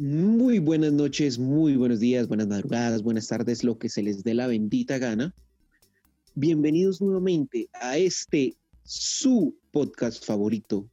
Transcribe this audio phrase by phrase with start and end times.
[0.00, 4.32] Muy buenas noches, muy buenos días, buenas madrugadas, buenas tardes, lo que se les dé
[4.32, 5.34] la bendita gana.
[6.34, 10.88] Bienvenidos nuevamente a este su podcast favorito,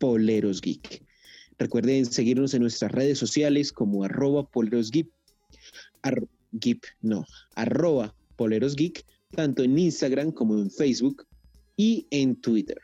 [0.00, 1.04] Poleros Geek.
[1.56, 5.06] Recuerden seguirnos en nuestras redes sociales como arroba Poleros Geek,
[7.02, 7.24] no,
[7.54, 9.06] arroba Poleros Geek,
[9.36, 11.24] tanto en Instagram como en Facebook
[11.76, 12.78] y en Twitter.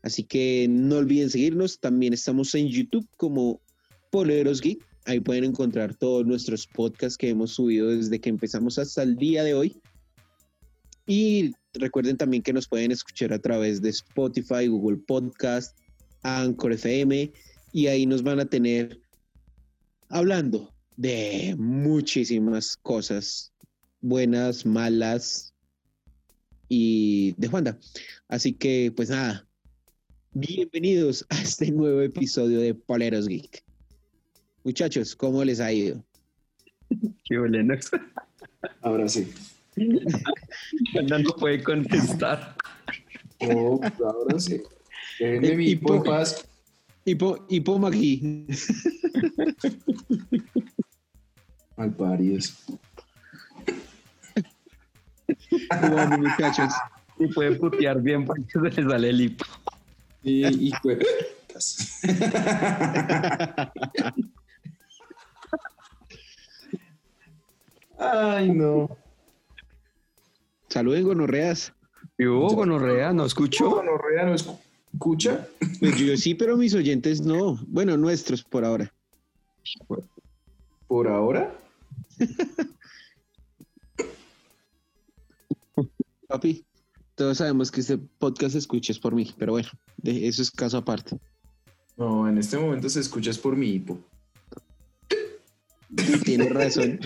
[0.00, 1.80] Así que no olviden seguirnos.
[1.80, 3.60] También estamos en YouTube como
[4.10, 4.84] Poleros Geek.
[5.06, 9.42] Ahí pueden encontrar todos nuestros podcasts que hemos subido desde que empezamos hasta el día
[9.42, 9.80] de hoy.
[11.06, 15.76] Y recuerden también que nos pueden escuchar a través de Spotify, Google Podcast,
[16.22, 17.32] Anchor FM
[17.72, 19.00] y ahí nos van a tener
[20.08, 23.52] hablando de muchísimas cosas
[24.00, 25.54] buenas, malas
[26.68, 27.78] y de Juanda.
[28.28, 29.46] Así que pues nada,
[30.32, 33.64] bienvenidos a este nuevo episodio de Poleros Geek.
[34.62, 36.02] Muchachos, ¿cómo les ha ido?
[37.24, 37.74] Qué bueno.
[38.82, 39.32] Ahora sí.
[39.76, 42.56] no puede contestar.
[43.40, 44.60] Oh, ahora sí.
[45.18, 46.46] Déjenme mi hipo, paz.
[47.04, 48.46] Hipo, hipo Maggi.
[51.76, 52.64] Malparidos.
[55.90, 56.74] Bueno, muchachos.
[57.18, 59.44] Y puede putear bien para que se le sale el hipo.
[60.22, 60.72] Y, y
[68.00, 68.96] Ay, no.
[70.68, 71.74] Saluden gonorreas.
[72.16, 73.68] Yo, gonorrea, ¿no escucho?
[73.68, 75.46] Gonorrea no escucha.
[75.80, 77.58] Pues yo sí, pero mis oyentes no.
[77.68, 78.90] Bueno, nuestros por ahora.
[80.88, 81.54] ¿Por ahora?
[86.28, 86.64] Papi,
[87.14, 90.50] todos sabemos que este podcast se escucha es por mí, pero bueno, de eso es
[90.50, 91.18] caso aparte.
[91.98, 93.98] No, en este momento se escucha es por mi hipo.
[96.24, 97.00] Tienes razón.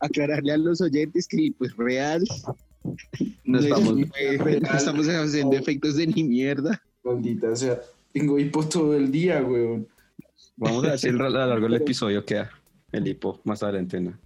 [0.00, 2.22] Aclararle a los oyentes que, pues, real.
[3.44, 6.82] No estamos, no estamos haciendo efectos de ni mierda.
[7.02, 7.80] Maldita sea.
[8.12, 9.86] Tengo hipo todo el día, weón.
[10.56, 12.44] Vamos a decir a lo largo del episodio que
[12.92, 14.18] el hipo más adelante, ¿no?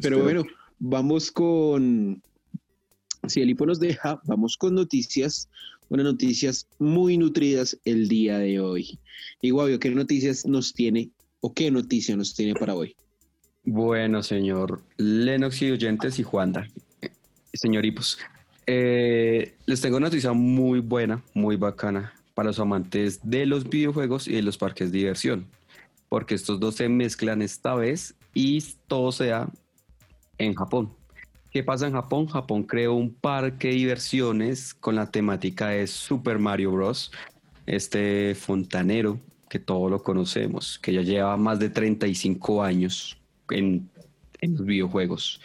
[0.00, 0.44] Pero bueno,
[0.78, 2.22] vamos con.
[3.26, 5.48] Si el hipo nos deja, vamos con noticias.
[5.88, 8.98] Unas noticias muy nutridas el día de hoy.
[9.42, 12.94] Y Guavio, ¿qué noticias nos tiene o qué noticia nos tiene para hoy?
[13.64, 16.66] Bueno, señor Lennox y oyentes y Juanda,
[17.52, 18.18] señor Hipos,
[18.66, 24.28] eh, les tengo una noticia muy buena, muy bacana para los amantes de los videojuegos
[24.28, 25.46] y de los parques de diversión,
[26.08, 29.50] porque estos dos se mezclan esta vez y todo se da
[30.38, 30.94] en Japón.
[31.50, 32.26] ¿Qué pasa en Japón?
[32.28, 37.10] Japón creó un parque de diversiones con la temática de Super Mario Bros.
[37.66, 39.18] Este fontanero
[39.50, 43.18] que todos lo conocemos, que ya lleva más de 35 años
[43.50, 43.90] en,
[44.40, 45.40] en los videojuegos.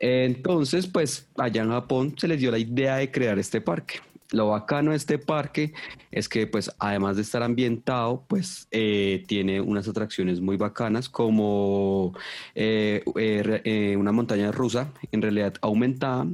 [0.00, 4.00] Entonces, pues allá en Japón se les dio la idea de crear este parque.
[4.32, 5.72] Lo bacano de este parque
[6.10, 12.12] es que, pues, además de estar ambientado, pues, eh, tiene unas atracciones muy bacanas como
[12.56, 16.26] eh, eh, una montaña rusa, en realidad aumentada,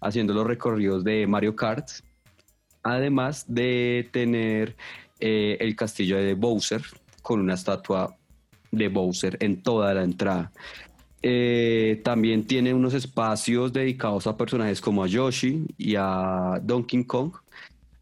[0.00, 1.88] haciendo los recorridos de Mario Kart,
[2.84, 4.76] además de tener
[5.20, 6.82] el castillo de Bowser
[7.22, 8.16] con una estatua
[8.70, 10.52] de Bowser en toda la entrada.
[11.22, 17.32] Eh, también tiene unos espacios dedicados a personajes como a Yoshi y a Donkey Kong,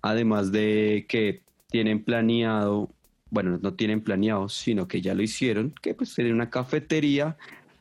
[0.02, 2.88] además de que tienen planeado,
[3.30, 7.36] bueno, no tienen planeado, sino que ya lo hicieron, que pues tiene una cafetería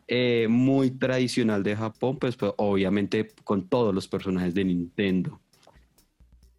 [0.07, 5.39] eh, muy tradicional de Japón, pues, pues obviamente con todos los personajes de Nintendo.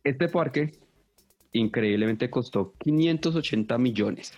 [0.05, 0.73] Este parque
[1.53, 4.33] increíblemente costó 580 millones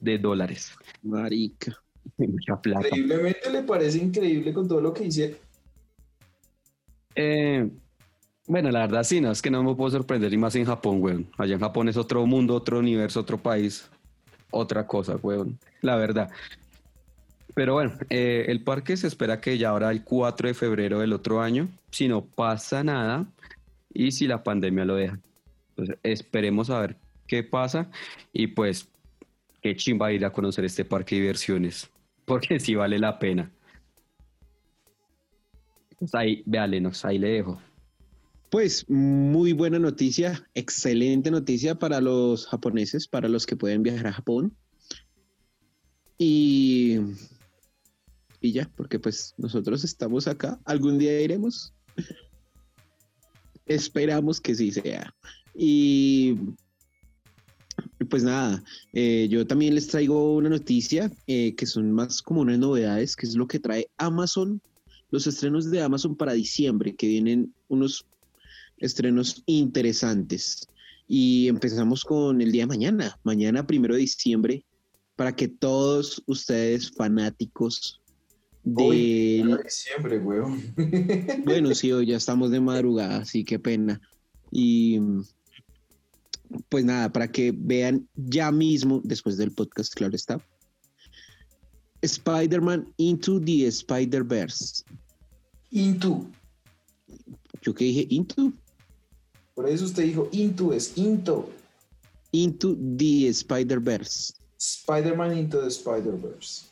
[0.00, 0.72] de dólares.
[1.02, 1.76] Marica.
[2.16, 2.86] Mucha plata.
[2.88, 5.36] Increíblemente le parece increíble con todo lo que hice.
[7.14, 7.68] Eh,
[8.46, 11.02] bueno, la verdad sí, no, es que no me puedo sorprender y más en Japón,
[11.02, 11.28] weón.
[11.36, 13.88] Allá en Japón es otro mundo, otro universo, otro país,
[14.50, 15.58] otra cosa, weón.
[15.80, 16.30] La verdad.
[17.54, 21.12] Pero bueno, eh, el parque se espera que ya ahora el 4 de febrero del
[21.12, 23.26] otro año, si no pasa nada
[23.92, 25.18] y si la pandemia lo deja.
[25.76, 26.96] Entonces, esperemos a ver
[27.26, 27.90] qué pasa
[28.32, 28.88] y pues
[29.60, 31.90] qué chimba ir a conocer este parque de diversiones,
[32.24, 33.52] porque sí vale la pena.
[35.98, 36.68] Pues ahí, vea
[37.02, 37.60] ahí le dejo.
[38.50, 44.12] Pues muy buena noticia, excelente noticia para los japoneses, para los que pueden viajar a
[44.12, 44.56] Japón.
[46.18, 46.98] Y,
[48.40, 51.74] y ya, porque pues nosotros estamos acá, algún día iremos.
[53.66, 55.12] Esperamos que sí sea.
[55.56, 56.36] Y
[58.08, 58.62] pues nada,
[58.92, 63.26] eh, yo también les traigo una noticia eh, que son más como unas novedades, que
[63.26, 64.60] es lo que trae Amazon,
[65.10, 68.04] los estrenos de Amazon para diciembre, que vienen unos
[68.78, 70.68] estrenos interesantes.
[71.08, 74.64] Y empezamos con el día de mañana, mañana primero de diciembre,
[75.14, 78.00] para que todos ustedes fanáticos
[78.64, 78.82] de...
[78.84, 80.60] Hoy, diciembre, weón.
[81.44, 84.00] Bueno, sí, hoy ya estamos de madrugada, sí, qué pena.
[84.50, 85.00] Y
[86.68, 90.40] pues nada, para que vean ya mismo, después del podcast, claro está,
[92.02, 94.84] Spider-Man Into the Spider-Verse.
[95.70, 96.26] Into.
[97.62, 98.06] ¿Yo qué dije?
[98.10, 98.52] Into.
[99.54, 101.50] Por eso usted dijo Into, es Into.
[102.32, 104.34] Into the Spider-Verse.
[104.58, 106.66] Spider-Man Into the Spider-Verse.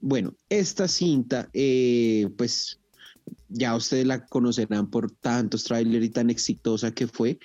[0.00, 2.78] Bueno, esta cinta, eh, pues
[3.48, 7.38] ya ustedes la conocerán por tantos trailers y tan exitosa que fue.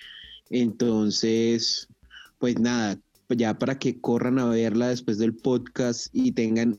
[0.53, 1.87] Entonces,
[2.37, 6.77] pues nada, ya para que corran a verla después del podcast y tengan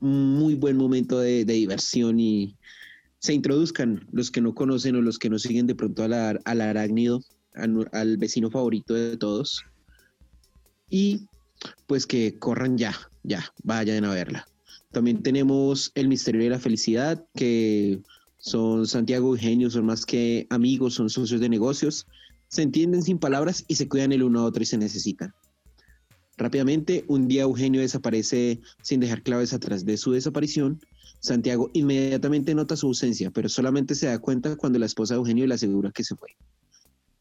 [0.00, 2.56] un muy buen momento de, diversión y
[3.18, 6.60] se introduzcan los que no conocen o los que no siguen de pronto al, al
[6.62, 7.20] arácnido,
[7.54, 9.62] al vecino favorito de todos.
[10.88, 11.26] Y
[11.86, 14.48] pues que corran ya, ya, vayan a verla.
[14.92, 18.00] También tenemos El Misterio de la Felicidad, que
[18.38, 22.06] son Santiago Eugenio, son más que amigos, son socios de negocios,
[22.54, 25.34] se entienden sin palabras y se cuidan el uno a otro y se necesitan.
[26.36, 30.80] Rápidamente, un día Eugenio desaparece sin dejar claves atrás de su desaparición.
[31.18, 35.48] Santiago inmediatamente nota su ausencia, pero solamente se da cuenta cuando la esposa de Eugenio
[35.48, 36.28] le asegura que se fue.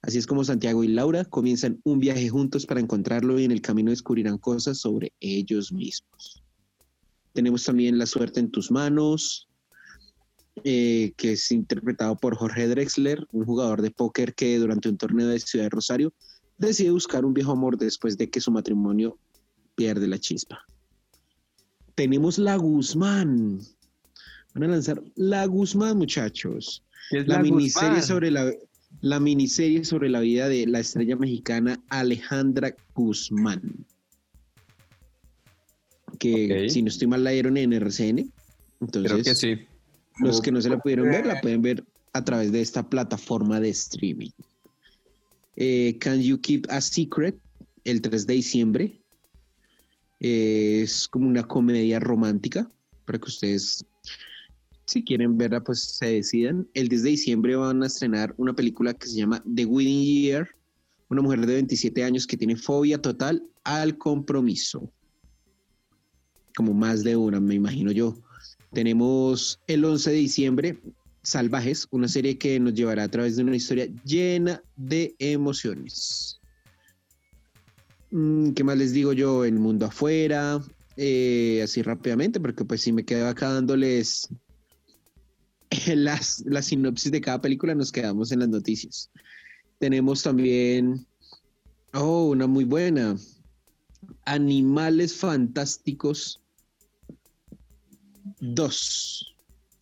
[0.04, 3.62] Así es como Santiago y Laura comienzan un viaje juntos para encontrarlo y en el
[3.62, 6.44] camino descubrirán cosas sobre ellos mismos.
[7.34, 9.50] Tenemos también La suerte en tus manos,
[10.64, 15.28] eh, que es interpretado por Jorge Drexler, un jugador de póker que durante un torneo
[15.28, 16.14] de Ciudad de Rosario
[16.60, 19.18] decide buscar un viejo amor después de que su matrimonio
[19.76, 20.64] pierde la chispa.
[21.96, 23.60] Tenemos La Guzmán.
[24.54, 26.84] Van a lanzar La Guzmán, muchachos.
[27.10, 28.52] la, miniserie sobre la,
[29.02, 33.86] la miniserie sobre la vida de la estrella mexicana Alejandra Guzmán.
[36.20, 38.32] Que si no estoy mal la dieron en RCN.
[38.80, 39.73] Entonces, Creo que sí.
[40.20, 41.84] Los que no se la pudieron ver, la pueden ver
[42.14, 44.30] a través de esta plataforma de streaming.
[45.56, 47.38] Eh, Can You Keep a Secret?
[47.84, 49.02] El 3 de diciembre.
[50.20, 52.70] Eh, es como una comedia romántica
[53.06, 53.86] para que ustedes,
[54.86, 56.68] si quieren verla, pues se decidan.
[56.74, 60.48] El 10 de diciembre van a estrenar una película que se llama The Wedding Year.
[61.10, 64.90] Una mujer de 27 años que tiene fobia total al compromiso.
[66.56, 68.23] Como más de una, me imagino yo.
[68.74, 70.82] Tenemos el 11 de diciembre,
[71.22, 76.42] Salvajes, una serie que nos llevará a través de una historia llena de emociones.
[78.12, 79.46] Mm, ¿Qué más les digo yo?
[79.46, 80.62] El mundo afuera,
[80.98, 84.28] eh, así rápidamente, porque pues si me quedo acá dándoles
[85.96, 89.10] las, la sinopsis de cada película, nos quedamos en las noticias.
[89.80, 91.06] Tenemos también,
[91.94, 93.16] oh, una muy buena,
[94.26, 96.43] Animales Fantásticos
[98.40, 99.36] Dos.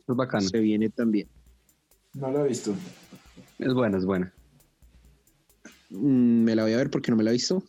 [0.07, 0.47] Es bacano.
[0.47, 1.27] Se viene también.
[2.13, 2.75] No lo he visto.
[3.59, 4.33] Es buena, es buena.
[5.89, 7.63] Mm, me la voy a ver porque no me la he visto.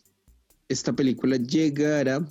[0.67, 2.25] Esta película llegará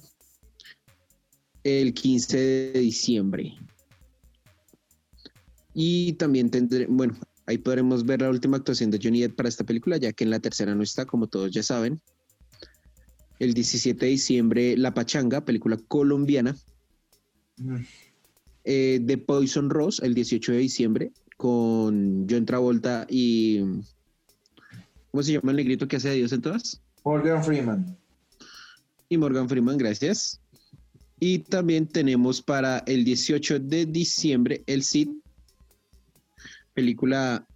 [1.62, 3.54] el 15 de diciembre.
[5.74, 7.14] Y también tendré, bueno,
[7.46, 10.30] ahí podremos ver la última actuación de Johnny Depp para esta película, ya que en
[10.30, 12.00] la tercera no está, como todos ya saben.
[13.38, 16.56] El 17 de diciembre, La Pachanga, película colombiana.
[17.56, 17.80] Mm
[18.64, 23.60] eh, de Poison Rose el 18 de diciembre con John Travolta y.
[25.10, 26.80] ¿Cómo se llama el negrito que hace de Dios en todas?
[27.04, 27.98] Morgan Freeman.
[29.08, 30.40] Y Morgan Freeman, gracias.
[31.20, 35.08] Y también tenemos para el 18 de diciembre El Cid,
[36.74, 37.46] película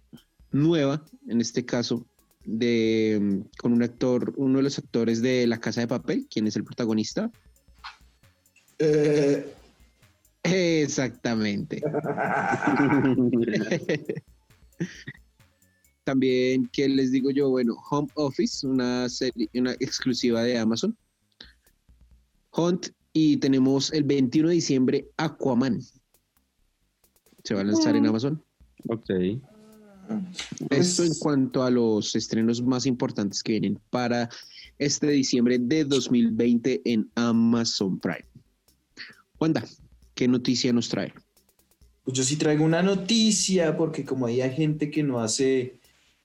[0.51, 2.05] nueva, en este caso,
[2.45, 6.55] de, con un actor, uno de los actores de La Casa de Papel, quien es
[6.55, 7.31] el protagonista.
[8.79, 9.53] Eh,
[10.53, 11.81] Exactamente.
[16.03, 17.49] También, ¿qué les digo yo?
[17.49, 20.97] Bueno, Home Office, una serie, una exclusiva de Amazon.
[22.51, 25.81] Hunt y tenemos el 21 de diciembre Aquaman.
[27.43, 28.07] Se va a lanzar en mm.
[28.07, 28.43] Amazon.
[28.87, 29.09] Ok.
[30.69, 34.29] Esto en cuanto a los estrenos más importantes que vienen para
[34.77, 38.25] este diciembre de 2020 en Amazon Prime.
[39.39, 39.63] Wanda,
[40.17, 41.13] ¿Qué noticia nos trae?
[42.03, 45.79] Pues yo sí traigo una noticia, porque como hay gente que no hace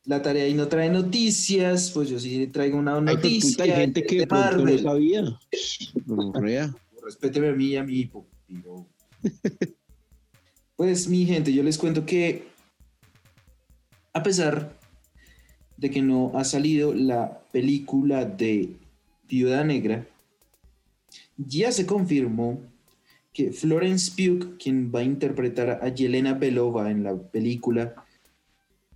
[0.07, 3.65] la tarea y no trae noticias, pues yo sí traigo una pues, noticia.
[3.65, 4.83] hay gente que de pronto no Marvel.
[4.83, 6.75] sabía.
[7.05, 8.27] Respéteme a mí y a mi hipo.
[10.75, 12.45] Pues mi gente, yo les cuento que
[14.15, 14.75] a pesar
[15.77, 18.71] de que no ha salido la película de
[19.29, 20.09] Viuda Negra,
[21.37, 22.72] ya se confirmó
[23.33, 27.95] que Florence Pugh, quien va a interpretar a Yelena Belova en la película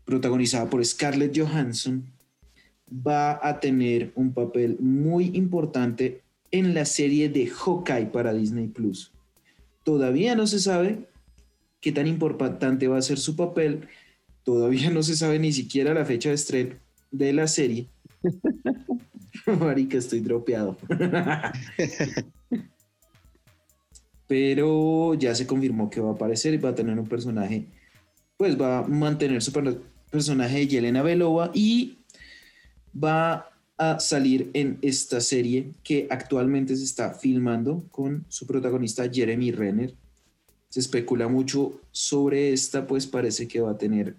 [0.05, 2.05] protagonizada por Scarlett Johansson,
[2.91, 9.13] va a tener un papel muy importante en la serie de Hawkeye para Disney Plus.
[9.85, 11.09] Todavía no se sabe
[11.81, 13.89] qué tan importante va a ser su papel,
[14.45, 16.75] todavía no se sabe ni siquiera la fecha de estreno
[17.11, 17.89] de la serie.
[19.61, 20.77] Marica, estoy dropeado.
[24.27, 27.67] Pero ya se confirmó que va a aparecer y va a tener un personaje,
[28.37, 29.81] pues va a mantener su per-
[30.11, 31.99] personaje de Yelena Belova y
[32.93, 39.53] va a salir en esta serie que actualmente se está filmando con su protagonista Jeremy
[39.53, 39.95] Renner.
[40.71, 44.17] Se especula mucho sobre esta, pues parece que va a tener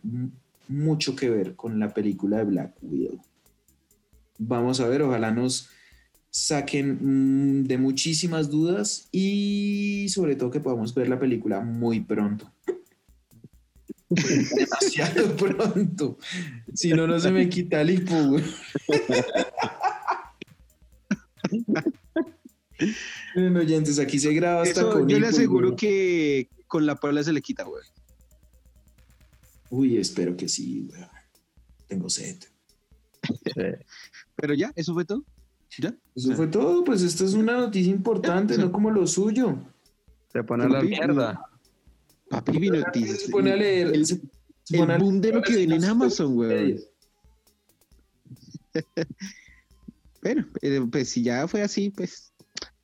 [0.68, 3.20] mucho que ver con la película de Black Widow.
[4.38, 5.70] Vamos a ver, ojalá nos
[6.30, 12.52] saquen mm, de muchísimas dudas y sobre todo que podamos ver la película muy pronto.
[14.10, 16.18] Demasiado pronto.
[16.74, 18.16] Si no, no se me quita el hipo.
[23.36, 25.78] Miren, oyentes, aquí se graba hasta Eso, con yo le aseguro güey.
[25.78, 27.84] que con la Paula se le quita, güey.
[29.70, 31.02] Uy, espero que sí, güey.
[31.88, 32.38] Tengo sed.
[34.36, 35.26] Pero ya, eso fue todo.
[35.80, 35.94] ¿Ya?
[36.16, 39.58] Eso fue todo, pues esto es una noticia importante, no como lo suyo.
[40.32, 41.42] Se pone a la mierda.
[42.30, 43.16] Papi, mi noticia.
[43.16, 43.88] Se pone a leer.
[43.94, 44.22] El, se-
[44.72, 46.80] el boom de lo que viene en Amazon, güey.
[50.22, 52.34] Bueno, eh, pues si ya fue así, pues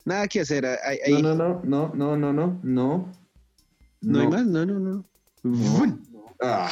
[0.05, 0.65] nada que hacer.
[1.09, 3.11] No, no, no, no, no, no, no, no.
[4.01, 5.05] no hay más, no, no, no.
[5.43, 6.01] Vun,
[6.41, 6.69] Ah,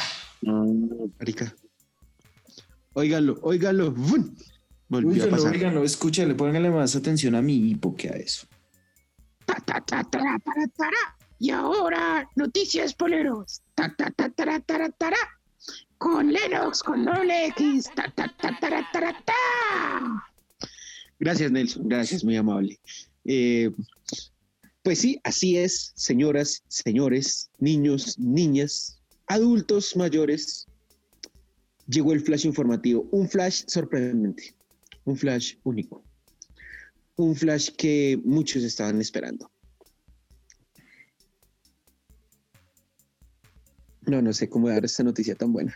[1.18, 1.54] marica.
[2.94, 3.90] Óiganlo, óiganlo.
[3.92, 4.34] Vun.
[4.92, 5.52] Volvió a Óiganlo, pasar.
[5.54, 8.46] óiganlo, escúchale, pónganle más atención a mi hipo que a eso.
[9.46, 11.16] Ta, ta, ta, tara, para, tara.
[11.38, 13.62] Y ahora, noticias poleros.
[13.74, 15.16] Ta, ta, ta, tara, tara, tara.
[15.96, 17.90] Con Lennox, con doble X.
[17.96, 20.28] Ta, ta, ta, tara, tara, ta.
[21.18, 21.88] Gracias, Nelson.
[21.88, 22.78] Gracias, muy amable.
[23.24, 23.70] Eh,
[24.82, 30.66] pues sí, así es, señoras, señores, niños, niñas, adultos mayores.
[31.86, 34.54] Llegó el flash informativo, un flash sorprendente,
[35.04, 36.04] un flash único,
[37.16, 39.50] un flash que muchos estaban esperando.
[44.06, 45.74] No, no sé cómo dar esta noticia tan buena.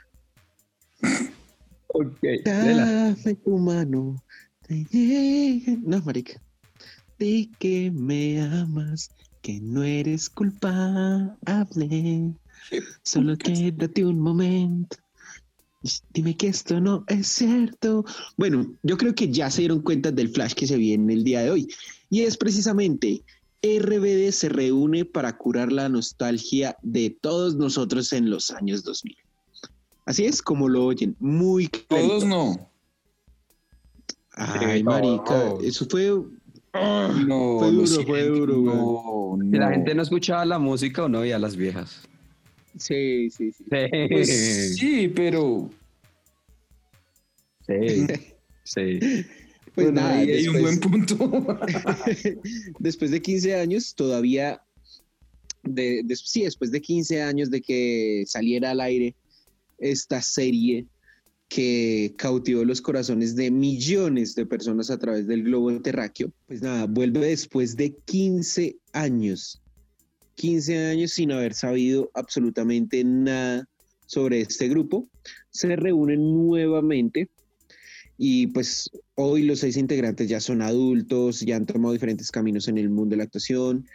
[1.89, 2.19] Ok.
[2.45, 4.23] Dame tu mano.
[5.85, 6.41] No, marica.
[7.19, 9.11] Di que me amas,
[9.43, 12.35] que no eres culpable.
[13.05, 14.97] Solo quédate un momento.
[16.13, 18.05] Dime que esto no es cierto.
[18.37, 21.43] Bueno, yo creo que ya se dieron cuenta del flash que se viene el día
[21.43, 21.69] de hoy.
[22.11, 23.23] Y es precisamente
[23.63, 29.17] RBD se reúne para curar la nostalgia de todos nosotros en los años 2000.
[30.05, 32.09] Así es como lo oyen, muy clarito.
[32.09, 32.71] Todos no.
[34.33, 36.23] Ay, marica, eso fue.
[36.75, 39.73] No, Fue duro, fue duro, no, Si la no.
[39.73, 42.03] gente no escuchaba la música o no veía a las viejas.
[42.79, 43.65] Sí, sí, sí.
[44.11, 45.71] Pues sí, pero
[47.67, 48.07] Sí.
[48.65, 48.99] Sí.
[49.75, 51.59] Pues bueno, nada, ahí hay un buen después, punto.
[52.79, 54.63] después de 15 años, todavía.
[55.63, 59.15] De, de- sí, después de 15 años de que saliera al aire
[59.77, 60.87] esta serie
[61.49, 66.87] que cautivó los corazones de millones de personas a través del globo terráqueo, pues nada,
[66.87, 69.61] vuelve después de 15 años.
[70.37, 73.69] 15 años sin haber sabido absolutamente nada
[74.07, 75.09] sobre este grupo.
[75.51, 77.29] Se reúnen nuevamente
[78.19, 82.79] y pues hoy los seis integrantes ya son adultos, ya han tomado diferentes caminos en
[82.79, 83.87] el mundo de la actuación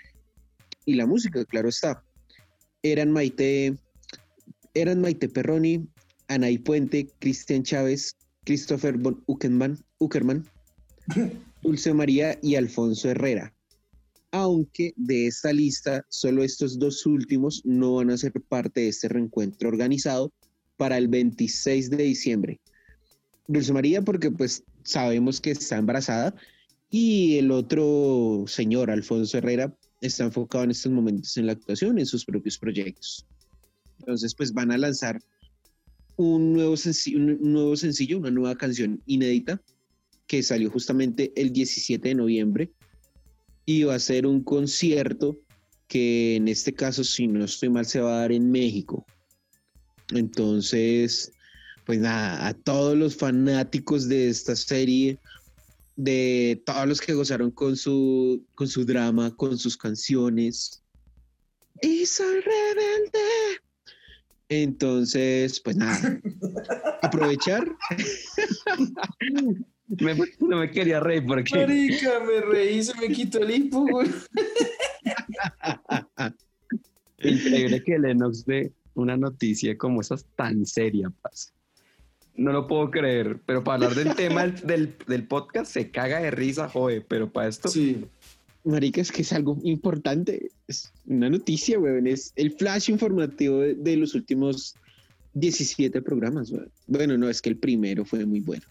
[0.86, 2.04] y la música, claro está.
[2.84, 3.76] Eran Maite,
[4.74, 5.88] eran Maite Perroni,
[6.28, 10.46] Anaí Puente, Cristian Chávez, Christopher von Uckerman, Uckerman,
[11.62, 13.54] Dulce María y Alfonso Herrera.
[14.32, 19.10] Aunque de esta lista, solo estos dos últimos no van a ser parte de este
[19.10, 20.32] reencuentro organizado
[20.78, 22.60] para el 26 de diciembre.
[23.48, 26.34] Dulce María porque pues sabemos que está embarazada
[26.90, 32.06] y el otro señor, Alfonso Herrera, está enfocado en estos momentos en la actuación, en
[32.06, 33.26] sus propios proyectos.
[34.00, 35.22] Entonces pues van a lanzar
[36.16, 36.76] un nuevo,
[37.16, 39.62] un nuevo sencillo, una nueva canción inédita
[40.28, 42.72] que salió justamente el 17 de noviembre
[43.66, 45.40] y va a ser un concierto
[45.88, 49.06] que en este caso, si no estoy mal, se va a dar en México.
[50.14, 51.32] Entonces,
[51.86, 55.20] pues nada, a todos los fanáticos de esta serie,
[55.96, 60.82] de todos los que gozaron con su, con su drama, con sus canciones.
[61.82, 63.62] Y soy rebelde.
[64.50, 66.22] Entonces, pues nada,
[67.02, 67.66] aprovechar.
[70.00, 74.10] Me- no me quería reír porque Marica, me reí, se me quitó el hipo, güey.
[77.24, 81.12] increíble que Lennox dé una noticia como esa tan seria.
[82.36, 86.20] No lo puedo creer, pero para hablar del tema del, del- del podcast se caga
[86.22, 88.06] de risa, joder, pero para esto Sí.
[88.64, 90.52] Marica, es que es algo importante.
[90.68, 92.06] Es una noticia, weón.
[92.06, 94.76] Es el flash informativo de, de los últimos
[95.34, 96.70] 17 programas, weón.
[96.88, 98.64] Bueno, no, es que el primero fue muy bueno.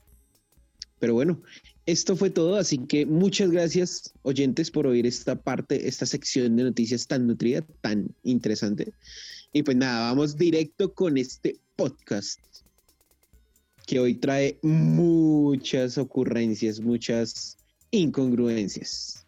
[1.00, 1.42] Pero bueno,
[1.87, 2.57] esto fue todo.
[2.57, 7.64] Así que muchas gracias, oyentes, por oír esta parte, esta sección de noticias tan nutrida,
[7.80, 8.92] tan interesante.
[9.52, 12.38] Y pues nada, vamos directo con este podcast
[13.87, 17.57] que hoy trae muchas ocurrencias, muchas
[17.90, 19.26] incongruencias.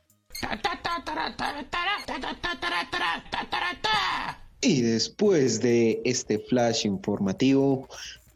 [4.61, 7.89] Y después de este flash informativo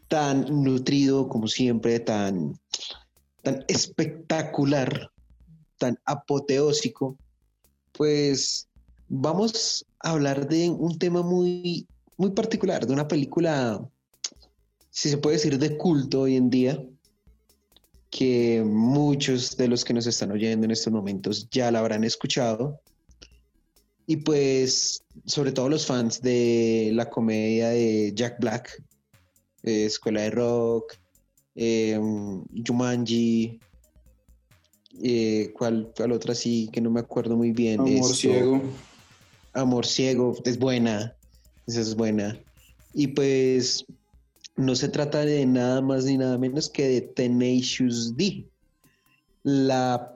[0.07, 2.59] tan nutrido como siempre, tan,
[3.47, 5.09] tan espectacular,
[5.77, 7.17] tan apoteósico,
[7.93, 8.67] pues
[9.07, 11.87] vamos a hablar de un tema muy,
[12.17, 13.81] muy particular, de una película,
[14.89, 16.83] si se puede decir, de culto hoy en día,
[18.09, 22.81] que muchos de los que nos están oyendo en estos momentos ya la habrán escuchado.
[24.07, 28.83] Y pues, sobre todo los fans de la comedia de Jack Black,
[29.63, 30.97] eh, Escuela de Rock,
[31.57, 31.99] eh,
[32.65, 33.59] Jumanji,
[35.01, 37.79] eh, ¿cuál, cuál otra sí que no me acuerdo muy bien?
[37.79, 38.61] Amor Esto, ciego.
[39.53, 41.15] Amor Ciego, es buena,
[41.65, 42.39] esa es buena.
[42.93, 43.85] Y pues
[44.55, 48.45] no se trata de nada más ni nada menos que de Tenacious D,
[49.41, 50.15] la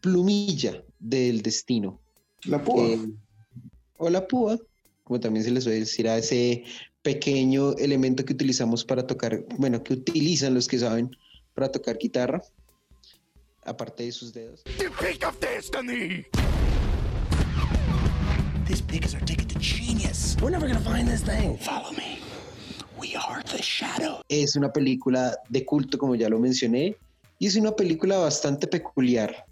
[0.00, 2.00] plumilla del destino.
[2.44, 2.84] La púa.
[2.84, 2.98] Eh,
[3.98, 4.58] o la púa,
[5.04, 6.64] como también se les suele decir a ese
[7.02, 11.10] pequeño elemento que utilizamos para tocar, bueno, que utilizan los que saben
[11.54, 12.42] para tocar guitarra,
[13.64, 14.62] aparte de sus dedos.
[18.64, 20.36] This pig is our ticket to genius.
[20.40, 21.58] We're never gonna find this thing.
[21.58, 22.20] Follow me.
[22.96, 24.22] We are the shadow.
[24.28, 26.96] Es una película de culto, como ya lo mencioné,
[27.38, 29.44] y es una película bastante peculiar.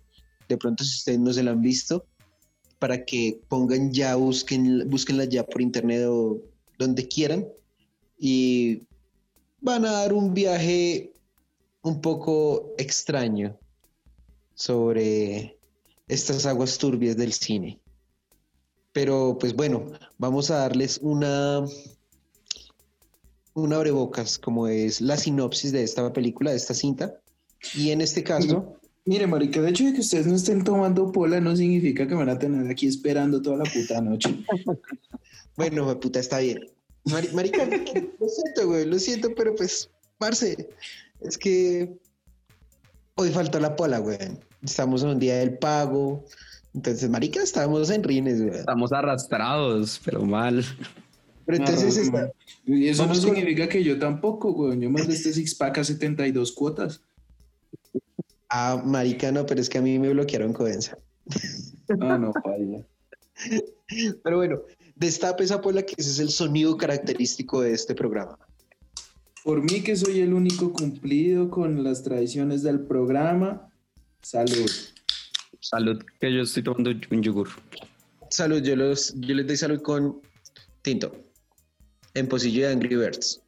[0.48, 2.06] De pronto, si ustedes no se la han visto,
[2.78, 6.40] para que pongan ya, busquen, búsquenla ya por internet o
[6.80, 7.46] donde quieran,
[8.18, 8.82] y
[9.60, 11.12] van a dar un viaje
[11.82, 13.58] un poco extraño
[14.54, 15.58] sobre
[16.08, 17.78] estas aguas turbias del cine.
[18.92, 21.64] Pero pues bueno, vamos a darles una,
[23.54, 27.20] un abrebocas, como es la sinopsis de esta película, de esta cinta.
[27.74, 28.79] Y en este caso,
[29.10, 32.20] Mire, marica, de hecho de que ustedes no estén tomando pola no significa que me
[32.20, 34.30] van a tener aquí esperando toda la puta noche.
[35.56, 36.60] bueno, puta, está bien.
[37.06, 40.68] Mari- marica, lo siento, güey, lo siento, pero pues, Marce,
[41.22, 41.92] es que
[43.16, 44.16] hoy faltó la pola, güey.
[44.62, 46.24] Estamos en un día del pago.
[46.72, 48.60] Entonces, marica, estábamos en rines, güey.
[48.60, 50.64] estamos arrastrados, pero mal.
[51.46, 52.32] Pero entonces Ah, está,
[52.64, 54.78] Y eso no con- significa que yo tampoco, güey.
[54.78, 57.00] Yo mandé este six pack a 72 cuotas.
[58.50, 60.98] Ah, marica, no, pero es que a mí me bloquearon Codensa.
[62.00, 62.84] Ah, no, falla.
[64.22, 64.60] Pero bueno,
[64.94, 68.38] destape esa pola que ese es el sonido característico de este programa.
[69.42, 73.70] Por mí que soy el único cumplido con las tradiciones del programa.
[74.22, 74.70] Salud.
[75.60, 77.48] Salud, que yo estoy tomando un yogur.
[78.28, 80.20] Salud, yo, los, yo les doy salud con
[80.82, 81.16] tinto.
[82.14, 83.42] En pocillo de Angry Birds.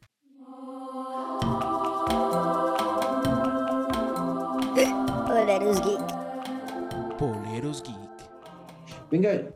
[9.13, 9.55] Venga,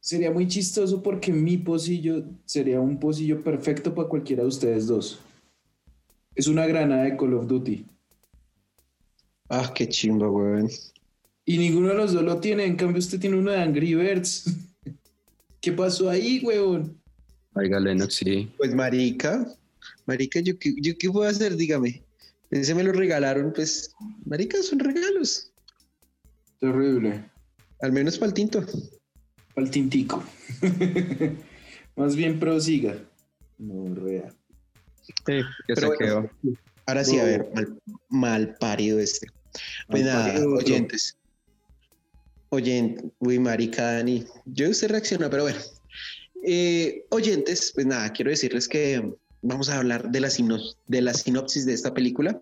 [0.00, 5.18] sería muy chistoso porque mi pocillo sería un pocillo perfecto para cualquiera de ustedes dos.
[6.34, 7.86] Es una granada de Call of Duty.
[9.48, 10.68] Ah, qué chimba, weón.
[11.46, 12.66] Y ninguno de los dos lo tiene.
[12.66, 14.44] En cambio, usted tiene uno de Angry Birds.
[15.62, 17.00] ¿Qué pasó ahí, weón?
[17.54, 18.52] Oiga, Lennox, sí.
[18.58, 19.56] Pues marica,
[20.04, 21.56] marica, ¿yo qué, yo qué puedo hacer?
[21.56, 22.02] Dígame.
[22.50, 23.94] Ese me lo regalaron, pues,
[24.26, 25.50] marica, son regalos.
[26.60, 27.35] Terrible.
[27.80, 28.64] Al menos para el tinto.
[29.56, 30.22] Al tintico.
[31.96, 32.96] Más bien prosiga.
[33.58, 34.34] No, real.
[35.02, 36.30] Sí, que Pero se bueno, quedó.
[36.86, 39.26] Ahora sí, a ver, mal, mal parido este.
[39.88, 40.66] Pues Mal nada, parido otro.
[40.66, 41.16] oyentes.
[42.50, 44.24] Oyentes, uy, marica, Dani.
[44.44, 45.58] Yo usted reacciona, pero bueno.
[46.44, 49.12] Eh, oyentes, pues nada, quiero decirles que
[49.42, 52.40] vamos a hablar de la, sino- de la sinopsis de esta película.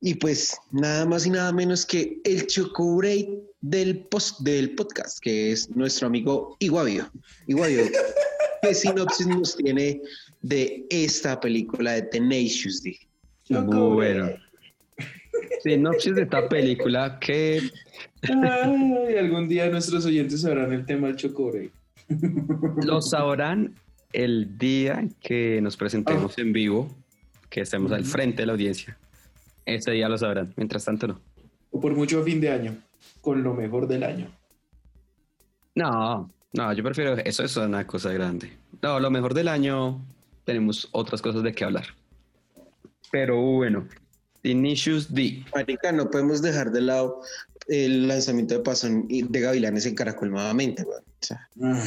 [0.00, 3.28] Y pues nada más y nada menos que el Choco Break
[3.60, 7.10] del, post, del podcast, que es nuestro amigo Iguavio.
[7.46, 7.82] Iguavio,
[8.62, 10.00] ¿qué sinopsis nos tiene
[10.42, 12.96] de esta película de Tenacious D?
[13.48, 14.30] Bueno.
[15.62, 17.60] Sinopsis de esta película que
[18.22, 21.70] Ay, algún día nuestros oyentes sabrán el tema del chocore.
[22.82, 23.74] lo sabrán
[24.12, 26.94] el día que nos presentemos en vivo,
[27.50, 28.96] que estemos al frente de la audiencia.
[29.68, 30.54] Ese día lo sabrán.
[30.56, 31.20] Mientras tanto, no.
[31.70, 32.76] O por mucho fin de año,
[33.20, 34.30] con lo mejor del año.
[35.74, 38.50] No, no, yo prefiero eso, eso es una cosa grande.
[38.82, 40.00] No, lo mejor del año
[40.44, 41.84] tenemos otras cosas de qué hablar.
[43.12, 43.86] Pero bueno,
[44.42, 45.44] Initius D.
[45.54, 47.20] Marica, no podemos dejar de lado
[47.68, 50.98] el lanzamiento de Pasón y de Gavilanes en Caracol nuevamente, güey.
[50.98, 51.84] O sea, Ah,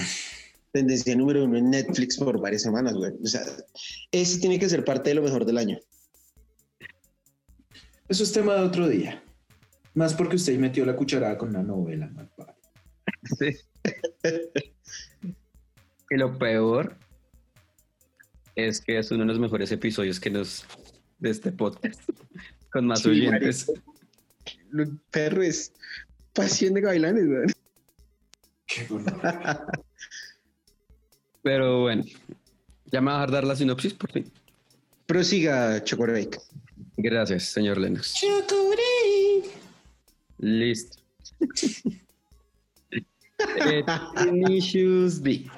[0.72, 3.12] tendencia número uno en Netflix por varias semanas, güey.
[3.24, 3.41] O sea,
[4.12, 5.80] ese tiene que ser parte de lo mejor del año.
[8.12, 9.24] Eso es tema de otro día.
[9.93, 12.58] Más porque usted metió la cucharada con la novela, mal parido.
[13.39, 13.56] Sí.
[16.10, 16.97] y lo peor
[18.54, 20.65] es que es uno de los mejores episodios que nos
[21.19, 22.02] de este podcast
[22.69, 23.71] con más Sí, oyentes.
[24.74, 25.71] El perro es
[26.34, 27.45] pasión de Gavilanes, güey.
[28.67, 28.88] Qué.
[31.43, 32.04] Pero bueno,
[32.88, 34.30] ya me va a dejar dar la sinopsis por fin.
[35.06, 36.38] Prosiga, Chocorake.
[37.02, 38.14] Gracias, señor Lennox.
[40.38, 41.02] Listo.
[43.66, 43.84] Eh,
[44.16, 45.50] Tenacious D.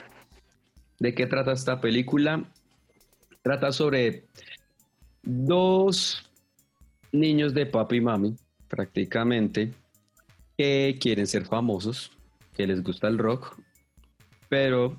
[1.00, 2.50] ¿De qué trata esta película?
[3.42, 4.26] Trata sobre
[5.22, 6.32] dos
[7.12, 8.36] niños de papi y mami,
[8.70, 9.74] prácticamente,
[10.58, 12.14] que quieren ser famosos,
[12.56, 13.60] que les gusta el rock,
[14.48, 14.98] pero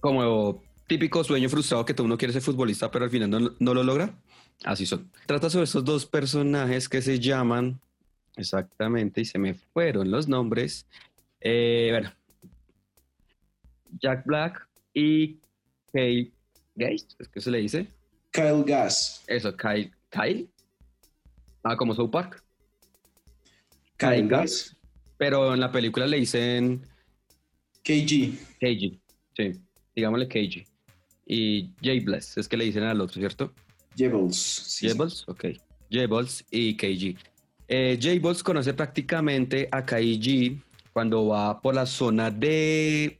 [0.00, 3.74] como típico sueño frustrado que todo uno quiere ser futbolista, pero al final no, no
[3.74, 4.12] lo logra.
[4.64, 5.10] Así son.
[5.26, 7.80] Trata sobre estos dos personajes que se llaman
[8.36, 10.86] exactamente, y se me fueron los nombres.
[11.40, 12.12] Eh, bueno,
[14.00, 15.38] Jack Black y
[15.92, 16.32] Kyle
[16.74, 17.86] Gates, es que se le dice.
[18.30, 19.24] Kyle Gas.
[19.26, 19.92] Eso, Kyle.
[20.10, 20.48] Kyle.
[21.62, 22.42] Ah, como South Park.
[23.96, 24.76] Kyle Kyle Gas.
[25.16, 26.86] Pero en la película le dicen
[27.82, 28.38] KG.
[28.60, 29.00] KG.
[29.36, 29.60] Sí,
[29.94, 30.66] digámosle KG.
[31.26, 33.52] Y J Bless, es que le dicen al otro, ¿cierto?
[33.96, 34.36] Jebels.
[34.36, 35.46] Sí, Jables, ok.
[35.90, 37.18] Jables y KG.
[37.68, 40.56] Eh, Jables conoce prácticamente a KG
[40.92, 43.18] cuando va por la zona de.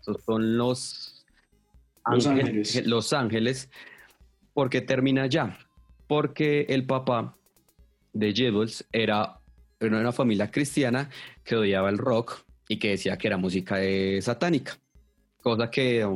[0.00, 1.24] Esos son los.
[2.10, 2.86] Los Ángel- Ángeles.
[2.86, 3.68] Los Ángeles.
[4.52, 5.58] Porque termina allá.
[6.06, 7.36] Porque el papá
[8.12, 9.38] de Jables era
[9.80, 11.10] era una familia cristiana
[11.42, 14.78] que odiaba el rock y que decía que era música eh, satánica.
[15.42, 16.08] Cosa que,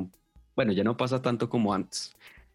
[0.57, 2.15] bueno, ya no pasa tanto como antes.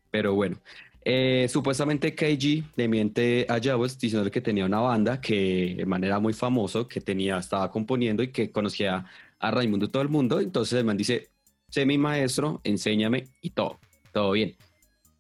[0.09, 0.57] Pero bueno,
[1.05, 6.19] eh, supuestamente KG le miente a Jables diciéndole que tenía una banda que de manera
[6.19, 9.05] muy famoso, que tenía, estaba componiendo y que conocía
[9.39, 10.39] a Raimundo todo el mundo.
[10.39, 11.29] Entonces el man dice,
[11.69, 13.79] sé mi maestro, enséñame y todo,
[14.11, 14.55] todo bien.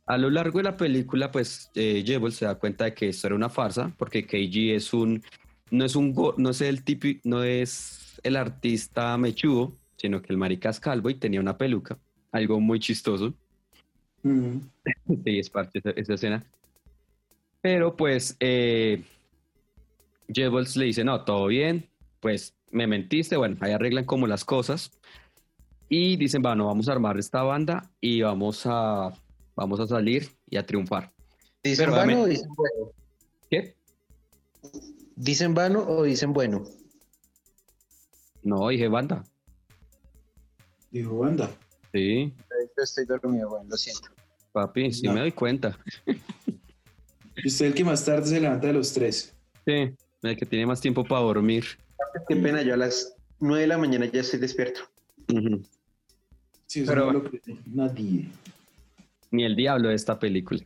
[0.05, 3.35] A lo largo de la película, pues eh, se da cuenta de que esto era
[3.35, 5.23] una farsa, porque KG es un,
[5.71, 10.37] no es un, no es el tipo, no es el artista mechudo, sino que el
[10.37, 11.97] marica es calvo y tenía una peluca,
[12.31, 13.33] algo muy chistoso.
[14.23, 14.57] Mm.
[15.23, 16.45] Sí, es parte de esa, escena.
[17.61, 19.03] Pero pues, eh,
[20.27, 24.91] Jebels le dice, no, todo bien, pues me mentiste, bueno, ahí arreglan como las cosas.
[25.89, 29.13] Y dicen, bueno, vamos a armar esta banda y vamos a,
[29.55, 31.13] vamos a salir y a triunfar.
[31.63, 32.91] ¿Dicen Pero vano o dicen bueno?
[33.49, 33.75] ¿Qué?
[35.15, 36.63] ¿Dicen vano o dicen bueno?
[38.41, 39.23] No, dije banda.
[40.91, 41.49] Dijo, banda.
[41.91, 42.33] Sí,
[42.75, 44.09] Yo estoy dormido, bueno, lo siento.
[44.53, 45.13] Papi, sí No.
[45.13, 45.77] me doy cuenta.
[47.35, 49.35] Y usted el que más tarde se levanta de los tres.
[49.65, 51.65] Sí, el que tiene más tiempo para dormir.
[52.29, 54.81] Qué pena, yo a las 9 de la mañana ya estoy despierto.
[56.67, 58.29] Sí, eso Pero no lo cree nadie.
[59.31, 60.61] ni el diablo de esta película.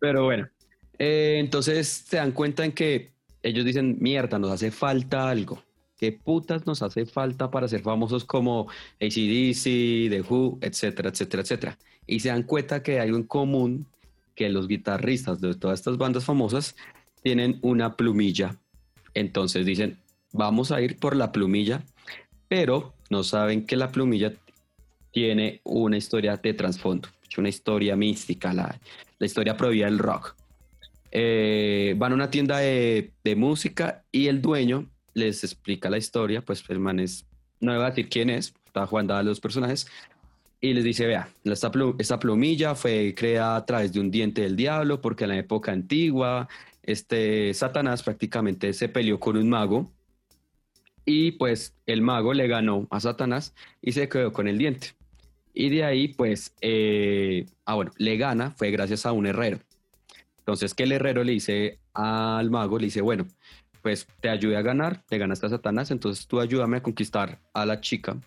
[0.00, 0.48] Pero bueno,
[0.98, 3.10] eh, entonces se dan cuenta en que
[3.42, 5.62] ellos dicen, mierda, nos hace falta algo.
[5.98, 8.68] ¿Qué putas nos hace falta para ser famosos como
[9.00, 9.64] ACDC,
[10.08, 11.78] The Who, etcétera, etcétera, etcétera?
[12.06, 13.84] Y se dan cuenta que hay en común,
[14.36, 16.76] que los guitarristas de todas estas bandas famosas
[17.24, 18.56] tienen una plumilla.
[19.12, 19.98] Entonces dicen,
[20.32, 21.82] vamos a ir por la plumilla,
[22.46, 24.32] pero no saben que la plumilla
[25.10, 27.08] tiene una historia de trasfondo,
[27.38, 28.78] una historia mística, la,
[29.18, 30.36] historia prohibida del rock.
[31.10, 36.64] Eh, van a una tienda de música y el dueño les explica la historia, pues
[36.68, 39.86] el no va a decir quién es, está jugando a los personajes,
[40.60, 44.42] y les dice, vea, esta, plu- esta plumilla fue creada a través de un diente
[44.42, 46.48] del diablo, porque en la época antigua,
[46.82, 49.90] este Satanás prácticamente se peleó con un mago,
[51.04, 54.88] y pues el mago le ganó a Satanás y se quedó con el diente.
[55.54, 59.58] Y de ahí, pues, eh, ah, bueno, le gana, fue gracias a un herrero.
[60.40, 63.26] Entonces, que el herrero le dice al mago, le dice, bueno,
[63.82, 67.66] pues te ayudé a ganar, te ganaste a Satanás, entonces tú ayúdame a conquistar a
[67.66, 68.18] la chica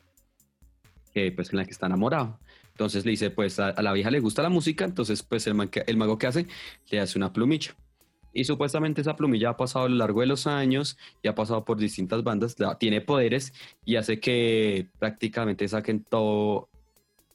[1.13, 2.39] que pues en la que está enamorado.
[2.71, 6.17] Entonces le dice, pues a, la vieja le gusta la música, entonces pues el, mago
[6.17, 6.47] que hace,
[6.89, 7.75] le hace una plumilla.
[8.33, 11.65] Y supuestamente esa plumilla ha pasado a lo largo de los años y ha pasado
[11.65, 16.69] por distintas bandas, tiene poderes y hace que prácticamente saquen todo,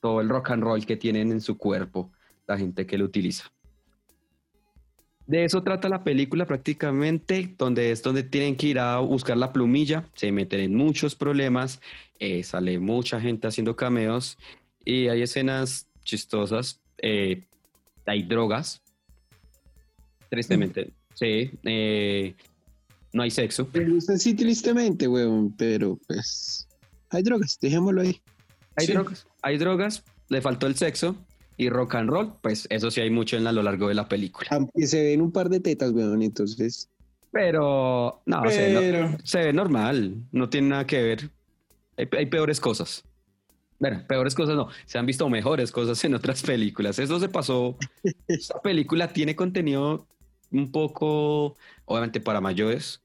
[0.01, 2.11] todo el rock and roll que tienen en su cuerpo
[2.47, 3.53] la gente que lo utiliza.
[5.27, 9.53] De eso trata la película prácticamente, donde es donde tienen que ir a buscar la
[9.53, 11.81] plumilla, se meten en muchos problemas,
[12.21, 14.39] eh, sale mucha gente haciendo cameos
[14.85, 17.43] y hay escenas chistosas, eh,
[18.07, 18.81] hay drogas,
[20.31, 22.35] tristemente, sí, eh,
[23.13, 23.69] no hay sexo,
[24.19, 26.69] sí tristemente, weón, pero pues
[27.11, 28.21] hay drogas, dejémoslo ahí.
[28.77, 28.93] hay Sí.
[28.93, 31.17] drogas, hay drogas, le faltó el sexo
[31.57, 34.09] y rock and roll, pues eso sí hay mucho en a lo largo de la
[34.09, 34.49] película.
[34.51, 36.89] Aunque se ven un par de tetas, weón, entonces
[37.33, 41.31] Pero no, se ve, no- Pero, se ve normal, no tiene nada que ver.
[41.97, 43.05] Hay, hay peores cosas.
[43.79, 46.99] Bueno, peores cosas no, se han visto mejores cosas en otras películas.
[46.99, 47.77] Eso se pasó.
[48.29, 50.07] Esta película tiene contenido
[50.51, 53.03] un poco, obviamente para mayores,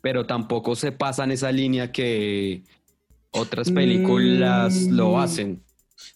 [0.00, 2.62] pero tampoco se pasa en esa línea que
[3.30, 5.16] otras películas lo Mm.
[5.20, 5.62] hacen.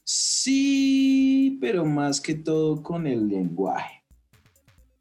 [0.05, 4.03] Sí, pero más que todo con el lenguaje.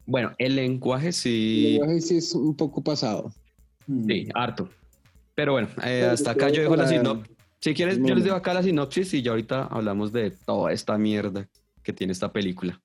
[0.06, 3.32] Bueno, el lenguaje el sí, lenguaje sí es un poco pasado.
[3.86, 4.06] Mm.
[4.06, 4.68] sí, harto.
[5.34, 7.36] Pero bueno, eh, Pero hasta acá yo dejo la sinopsis.
[7.60, 10.96] Si quieres, yo les dejo acá la sinopsis y ya ahorita hablamos de toda esta
[10.96, 11.48] mierda
[11.82, 12.80] que tiene esta película.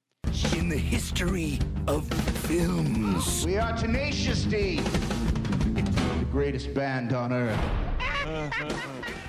[0.53, 2.05] In the history of
[2.47, 3.45] films.
[3.45, 4.81] We are Tenacious D,
[5.73, 7.58] the greatest band on earth.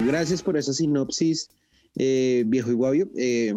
[0.00, 1.48] Gracias por esa sinopsis,
[1.96, 3.08] eh, viejo y guavio.
[3.16, 3.54] Eh,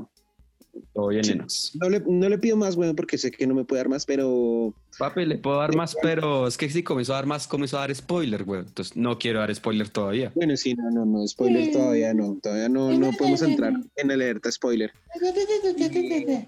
[0.93, 1.31] Todo bien, Sí.
[1.31, 1.71] Lennox.
[1.75, 4.05] no, le, no le pido más, weón, porque sé que no me puede dar más,
[4.05, 7.77] pero Papi, le puedo dar más, pero es que si comenzó a dar más, comenzó
[7.77, 8.61] a dar spoiler, güey.
[8.61, 10.31] Entonces no quiero dar spoiler todavía.
[10.35, 14.51] bueno, sí, no, no, no, spoiler todavía no, todavía no, no podemos entrar en alerta
[14.51, 14.91] spoiler.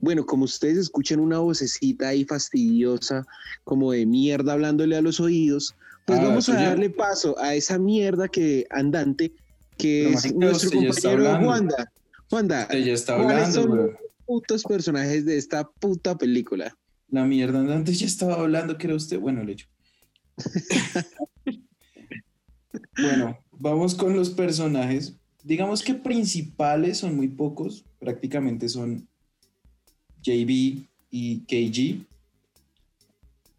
[0.00, 3.26] Bueno, como ustedes escuchan una vocecita ahí fastidiosa,
[3.64, 5.74] como de mierda hablándole a los oídos,
[6.06, 9.32] pues Ah, vamos a darle paso a esa mierda que andante
[9.78, 11.38] que es nuestro compañero.
[11.40, 11.92] Juanda.
[12.28, 13.90] Juanda, está ¿cuáles hablando, son los
[14.26, 16.76] putos personajes de esta puta película?
[17.08, 19.18] La mierda, antes ya estaba hablando, que era usted.
[19.18, 19.66] Bueno, le echo.
[22.98, 25.14] bueno, vamos con los personajes.
[25.42, 29.08] Digamos que principales son muy pocos, prácticamente son
[30.22, 32.04] JB y KG.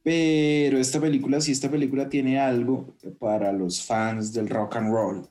[0.03, 5.27] Pero esta película, sí, esta película tiene algo para los fans del rock and roll.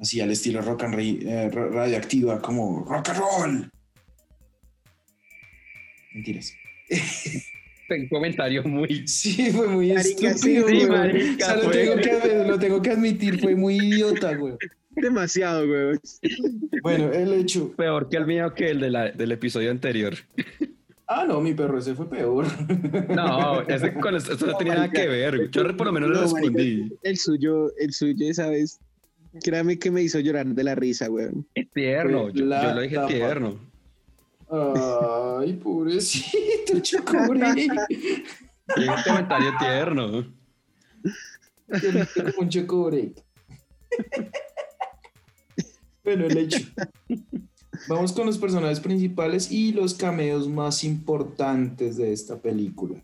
[0.00, 3.70] Así al estilo rock and ri- eh, ra- radioactiva, como rock and roll.
[6.14, 6.52] Mentiras.
[7.90, 9.04] Un comentario muy.
[9.06, 12.90] Sí, fue muy Marica, estúpido, sí, marica, O sea, lo, tengo que, lo tengo que
[12.90, 14.54] admitir, fue muy idiota, güey.
[14.90, 15.98] Demasiado, güey.
[16.82, 17.72] Bueno, el hecho.
[17.72, 20.14] Peor que el mío que el de la- del episodio anterior.
[21.06, 22.46] Ah, no, mi perro, ese fue peor.
[23.14, 25.50] No, ese con esto, esto no No, tenía nada que ver.
[25.50, 26.90] Yo por lo menos le No, respondí.
[27.02, 28.80] El suyo, el suyo esa vez,
[29.42, 31.28] créame que me hizo llorar de la risa, güey.
[31.54, 32.30] Es tierno.
[32.30, 33.58] Yo, La yo lo dije tierno.
[34.50, 37.66] Ay, pobrecito, chocoré.
[38.76, 40.34] Y un comentario tierno.
[42.38, 43.12] Un chocoré.
[46.02, 46.58] Bueno, el hecho.
[47.88, 53.02] Vamos con los personajes principales y los cameos más importantes de esta película.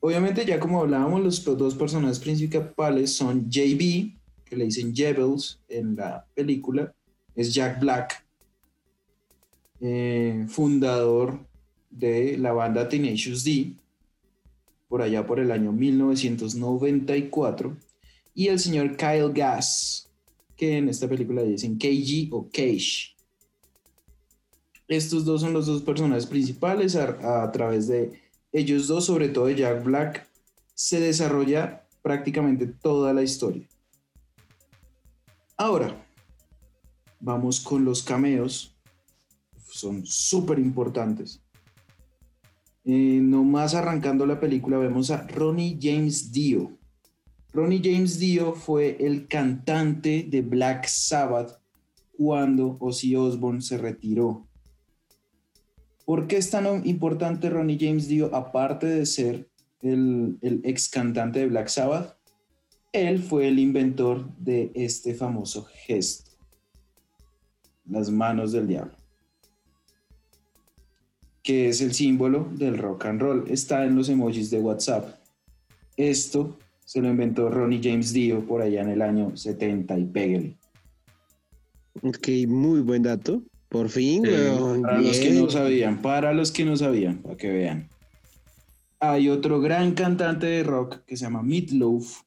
[0.00, 4.17] Obviamente, ya como hablábamos, los dos personajes principales son JB,
[4.48, 6.94] que le dicen Jebels en la película,
[7.34, 8.24] es Jack Black,
[9.80, 11.46] eh, fundador
[11.90, 13.74] de la banda Tenacious D,
[14.88, 17.76] por allá por el año 1994,
[18.34, 20.10] y el señor Kyle Gass,
[20.56, 23.14] que en esta película le dicen KG o Cage.
[24.88, 26.96] Estos dos son los dos personajes principales.
[26.96, 28.20] A, a través de
[28.52, 30.28] ellos dos, sobre todo de Jack Black,
[30.74, 33.68] se desarrolla prácticamente toda la historia.
[35.60, 36.06] Ahora,
[37.18, 38.78] vamos con los cameos.
[39.68, 41.42] Son súper importantes.
[42.84, 46.78] Eh, nomás arrancando la película vemos a Ronnie James Dio.
[47.52, 51.60] Ronnie James Dio fue el cantante de Black Sabbath
[52.16, 54.46] cuando Ozzy Osbourne se retiró.
[56.04, 59.50] ¿Por qué es tan importante Ronnie James Dio aparte de ser
[59.82, 62.17] el, el ex cantante de Black Sabbath?
[62.92, 66.30] Él fue el inventor de este famoso gesto,
[67.86, 68.94] las manos del diablo,
[71.42, 73.44] que es el símbolo del rock and roll.
[73.50, 75.18] Está en los emojis de WhatsApp.
[75.96, 80.56] Esto se lo inventó Ronnie James Dio por allá en el año 70 y pégale.
[82.02, 83.42] Ok, muy buen dato.
[83.68, 84.82] Por fin, Sí, weón.
[84.82, 87.88] Para los que no sabían, para los que no sabían, para que vean.
[89.00, 92.22] Hay otro gran cantante de rock que se llama Meatloaf.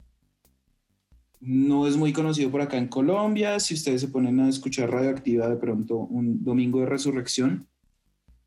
[1.41, 3.60] No es muy conocido por acá en Colombia.
[3.60, 7.67] Si ustedes se ponen a escuchar Radioactiva de pronto un domingo de resurrección,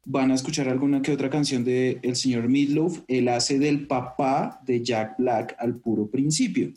[0.04, 3.00] van a escuchar alguna que otra canción de el señor Meatloaf.
[3.08, 6.72] Él hace del papá de Jack Black al puro principio.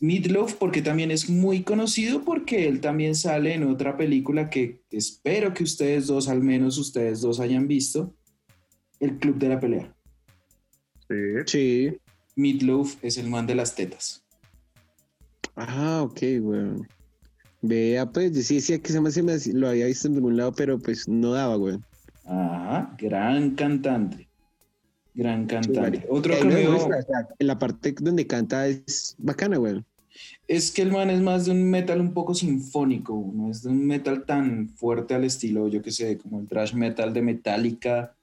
[0.00, 5.52] Meatloaf porque también es muy conocido porque él también sale en otra película que espero
[5.52, 8.14] que ustedes dos, al menos ustedes dos hayan visto,
[9.00, 9.92] El Club de la Pelea.
[11.46, 11.98] Sí.
[12.36, 14.27] Meatloaf es el man de las tetas.
[15.60, 16.86] Ah, ok, weón.
[17.62, 20.36] Vea, pues, yo sí decía que se me, se me lo había visto en algún
[20.36, 21.84] lado, pero pues no daba, weón.
[22.24, 24.28] Ajá, gran cantante.
[25.14, 26.06] Gran cantante.
[26.08, 29.84] Otro Ahí lo cameo demuestra, o sea, en la parte donde canta es bacana, weón.
[30.46, 33.70] es que el man es más de un metal un poco sinfónico, no es de
[33.70, 38.14] un metal tan fuerte al estilo, yo que sé, como el thrash metal de Metallica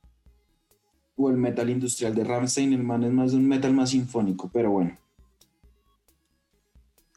[1.17, 4.49] o el metal industrial de Rammstein, el man es más de un metal más sinfónico,
[4.53, 4.97] pero bueno.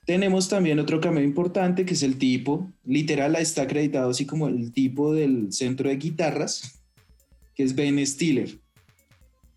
[0.08, 4.72] Tenemos también otro cameo importante que es el tipo, literal está acreditado así como el
[4.72, 6.80] tipo del centro de guitarras,
[7.54, 8.58] que es Ben Stiller,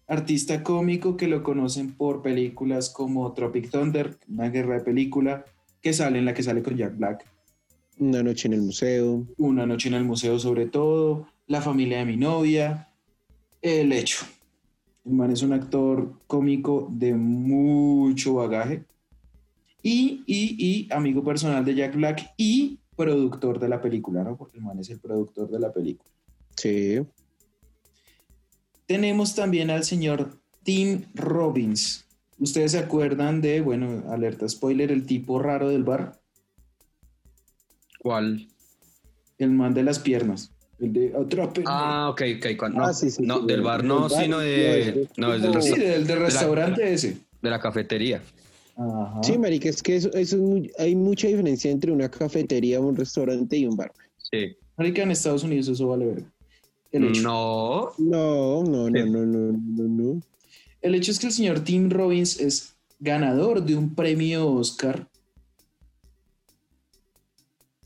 [0.07, 5.45] artista cómico que lo conocen por películas como Tropic Thunder, una guerra de película,
[5.81, 7.25] que sale en la que sale con Jack Black,
[7.99, 9.25] Una noche en el museo.
[9.37, 12.89] Una noche en el museo sobre todo, La familia de mi novia,
[13.61, 14.25] El hecho.
[15.05, 18.83] El man es un actor cómico de mucho bagaje
[19.83, 20.55] y, y,
[20.87, 24.37] y amigo personal de Jack Black y productor de la película, ¿no?
[24.37, 26.09] Porque el man es el productor de la película.
[26.55, 26.99] Sí.
[28.85, 32.05] Tenemos también al señor Tim Robbins.
[32.39, 36.19] ¿Ustedes se acuerdan de, bueno, alerta spoiler, el tipo raro del bar?
[37.99, 38.47] ¿Cuál?
[39.37, 40.51] El man de las piernas.
[40.79, 41.65] El de Atrápenme.
[41.69, 42.21] Ah, ok,
[42.57, 42.69] ok.
[42.69, 44.89] No, Ah, sí, sí, no sí, del bar no, del bar, sino no, de.
[45.03, 47.17] es- No, es del sí, del, del la- restaurante ese.
[47.41, 48.21] de la cafetería.
[48.75, 49.21] Ajá.
[49.23, 52.95] Sí, marica, es que eso, eso es muy- hay mucha diferencia entre una cafetería, un
[52.95, 53.91] restaurante y un bar.
[54.31, 54.55] Sí.
[54.77, 56.31] Marica, en Estados Unidos eso vale verga.
[56.91, 57.21] El hecho.
[57.21, 57.89] No.
[57.97, 60.21] No, no, no, no, no, no, no.
[60.81, 65.07] El hecho es que el señor Tim Robbins es ganador de un premio Oscar.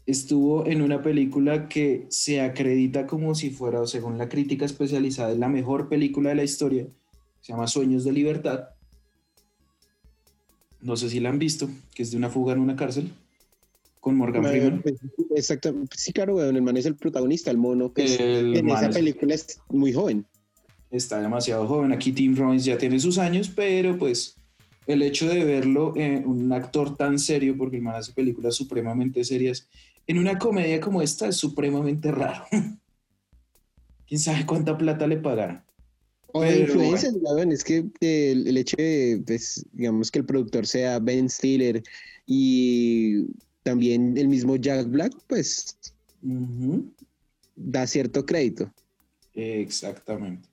[0.06, 5.32] Estuvo en una película que se acredita como si fuera, o según la crítica especializada,
[5.32, 6.88] es la mejor película de la historia.
[7.42, 8.70] Se llama Sueños de Libertad.
[10.86, 13.12] No sé si la han visto, que es de una fuga en una cárcel
[14.00, 14.82] con Morgan Freeman.
[14.84, 14.96] Pues,
[15.36, 15.74] Exacto.
[15.96, 18.90] Sí, claro, weón, el man es el protagonista, el mono, que es- en man esa
[18.90, 20.26] es- película es muy joven.
[20.92, 21.92] está demasiado joven.
[21.92, 24.36] Aquí Tim Robbins ya tiene sus años, pero pues
[24.86, 29.24] el hecho de verlo en un actor tan serio, porque el man hace películas supremamente
[29.24, 29.68] serias,
[30.06, 32.46] en una comedia como esta es supremamente raro.
[34.08, 35.64] ¿Quién sabe cuánta plata le pagaron?
[36.38, 37.16] O de influencias,
[37.50, 41.82] es que el, el hecho de, pues, digamos que el productor sea Ben Stiller
[42.26, 43.24] y
[43.64, 45.78] también el mismo Jack Black, pues
[47.56, 48.70] da cierto crédito.
[49.34, 50.50] Exactamente.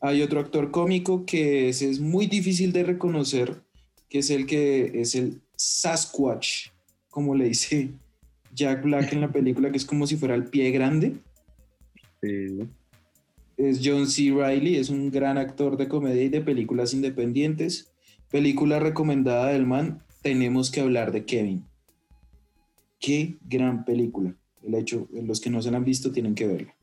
[0.00, 3.60] Hay otro actor cómico que es, es muy difícil de reconocer,
[4.08, 6.68] que es el que es el Sasquatch,
[7.10, 7.90] como le dice
[8.54, 11.16] Jack Black en la película, que es como si fuera el pie grande.
[12.22, 12.60] Sí.
[13.58, 14.32] Es John C.
[14.32, 17.92] Reilly, es un gran actor de comedia y de películas independientes.
[18.30, 21.64] Película recomendada del man, tenemos que hablar de Kevin.
[23.00, 24.34] Qué gran película.
[24.62, 26.74] El hecho, los que no se la han visto tienen que verla.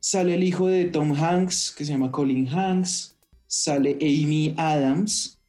[0.00, 3.16] Sale el hijo de Tom Hanks, que se llama Colin Hanks.
[3.46, 5.40] Sale Amy Adams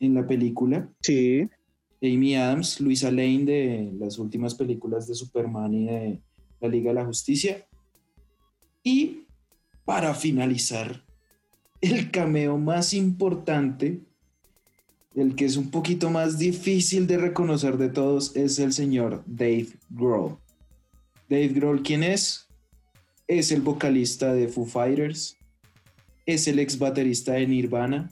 [0.00, 0.90] en la película.
[1.00, 1.48] Sí.
[2.02, 6.20] Amy Adams, Luisa Lane de las últimas películas de Superman y de
[6.60, 7.66] la Liga de la Justicia.
[8.82, 9.22] Y
[9.84, 11.04] para finalizar,
[11.80, 14.00] el cameo más importante
[15.14, 19.68] el que es un poquito más difícil de reconocer de todos es el señor Dave
[19.90, 20.38] Grohl.
[21.28, 22.48] Dave Grohl, ¿quién es?
[23.26, 25.36] Es el vocalista de Foo Fighters,
[26.26, 28.10] es el ex baterista de Nirvana,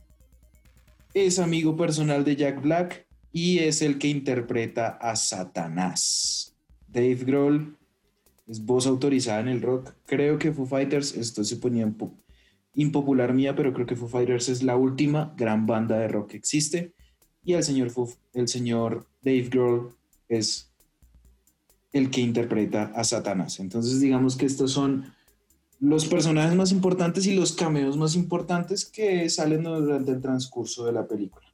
[1.14, 6.54] es amigo personal de Jack Black y es el que interpreta a Satanás.
[6.86, 7.76] Dave Grohl
[8.50, 9.92] es voz autorizada en el rock.
[10.06, 11.90] Creo que Foo Fighters, esto se ponía
[12.74, 16.36] impopular mía, pero creo que Foo Fighters es la última gran banda de rock que
[16.36, 16.92] existe.
[17.44, 19.94] Y el señor, Foo- el señor Dave Grohl
[20.28, 20.70] es
[21.92, 23.60] el que interpreta a Satanás.
[23.60, 25.12] Entonces digamos que estos son
[25.78, 30.92] los personajes más importantes y los cameos más importantes que salen durante el transcurso de
[30.92, 31.46] la película.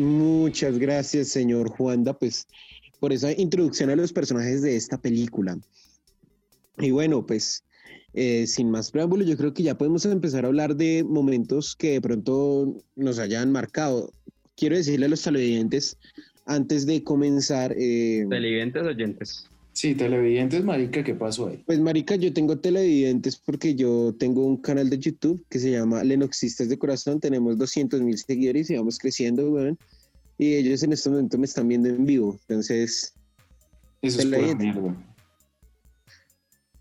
[0.00, 2.48] Muchas gracias, señor Juanda, pues
[3.00, 5.58] por esa introducción a los personajes de esta película.
[6.78, 7.64] Y bueno, pues
[8.14, 11.92] eh, sin más preámbulos, yo creo que ya podemos empezar a hablar de momentos que
[11.92, 14.10] de pronto nos hayan marcado.
[14.56, 15.98] Quiero decirle a los televidentes,
[16.46, 19.50] antes de comenzar, eh, Televidentes oyentes.
[19.80, 21.62] Sí, televidentes, marica, ¿qué pasó ahí?
[21.64, 26.04] pues marica, yo tengo televidentes porque yo tengo un canal de YouTube que se llama
[26.04, 29.78] Lenoxistas de Corazón, tenemos 200 mil seguidores y vamos creciendo, weón.
[30.36, 33.14] Y ellos en este momento me están viendo en vivo, entonces...
[34.02, 34.94] Eso es pura mierda.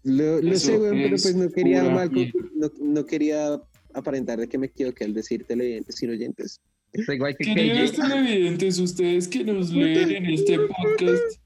[0.04, 2.12] Lo, lo sé, weón, pero es pues no quería mal,
[2.54, 3.62] no, no quería
[3.94, 6.60] aparentar de que me equivoqué al decir televidentes sin oyentes.
[6.94, 11.40] Está igual que Queridos televidentes, ustedes que nos leen en este podcast.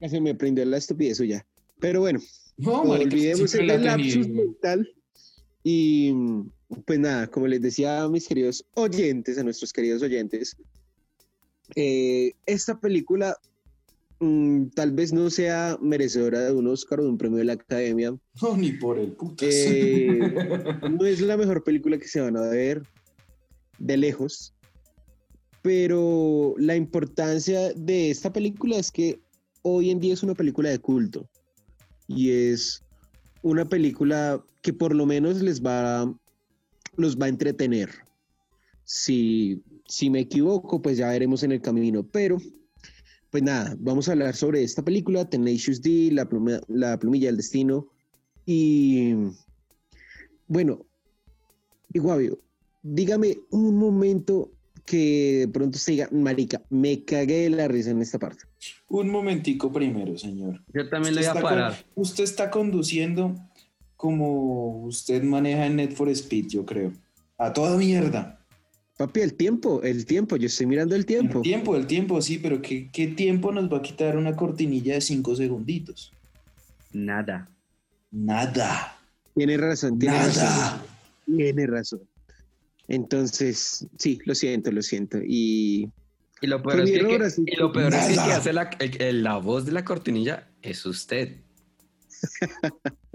[0.00, 1.46] Ya se me prendió la estupidez suya.
[1.80, 2.20] Pero bueno,
[2.58, 4.88] No, marica, olvidemos el la lapsus mental.
[5.64, 6.12] Y
[6.84, 10.56] pues nada, como les decía a mis queridos oyentes, a nuestros queridos oyentes,
[11.74, 13.36] eh, esta película
[14.20, 17.54] mm, tal vez no sea merecedora de un Oscar o de un premio de la
[17.54, 18.16] Academia.
[18.42, 19.48] No, ni por el putas.
[19.50, 20.18] Eh,
[20.90, 22.82] no es la mejor película que se van a ver
[23.78, 24.54] de lejos,
[25.62, 29.20] pero la importancia de esta película es que
[29.62, 31.28] hoy en día es una película de culto
[32.06, 32.84] y es
[33.42, 36.12] una película que por lo menos les va
[36.96, 37.90] los va a entretener.
[38.84, 42.38] Si, si me equivoco, pues ya veremos en el camino, pero
[43.36, 47.36] pues nada, vamos a hablar sobre esta película, Tenacious D, la, pluma- la plumilla del
[47.36, 47.86] destino,
[48.46, 49.12] y
[50.48, 50.86] bueno,
[51.92, 52.38] Iguavio,
[52.82, 54.52] dígame un momento
[54.86, 58.44] que de pronto se diga, marica, me cagué de la risa en esta parte.
[58.88, 60.62] Un momentico primero, señor.
[60.72, 61.72] Yo también le voy a está parar.
[61.92, 63.36] con- usted está conduciendo
[63.96, 66.90] como usted maneja en Net for Speed, yo creo.
[67.36, 68.35] A toda mierda.
[68.96, 71.38] Papi, el tiempo, el tiempo, yo estoy mirando el tiempo.
[71.38, 74.94] El tiempo, el tiempo, sí, pero ¿qué, qué tiempo nos va a quitar una cortinilla
[74.94, 76.12] de cinco segunditos?
[76.92, 77.50] Nada.
[78.10, 78.98] Nada.
[79.34, 80.44] Tiene razón, tiene razón.
[80.44, 80.82] Nada.
[81.26, 82.00] Tiene razón.
[82.88, 85.18] Entonces, sí, lo siento, lo siento.
[85.22, 85.90] Y
[86.40, 88.70] Y lo peor, es que, error, que- así y lo peor es que hace la,
[88.78, 91.36] el- el- la voz de la cortinilla es usted.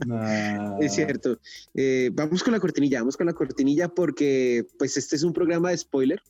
[0.79, 1.39] Es cierto.
[1.73, 5.69] Eh, vamos con la cortinilla, vamos con la cortinilla porque pues este es un programa
[5.69, 6.21] de spoiler.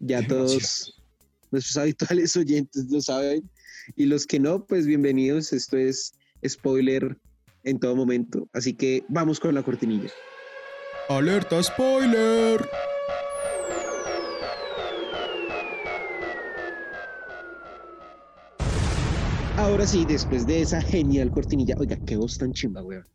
[0.00, 1.00] Ya todos
[1.50, 3.48] nuestros habituales oyentes lo saben.
[3.96, 5.52] Y los que no, pues bienvenidos.
[5.52, 6.14] Esto es
[6.46, 7.16] spoiler
[7.64, 8.48] en todo momento.
[8.52, 10.10] Así que vamos con la cortinilla.
[11.08, 12.68] Alerta spoiler.
[19.72, 21.74] Ahora sí, después de esa genial cortinilla.
[21.78, 23.06] Oiga, qué voz tan chimba, weón.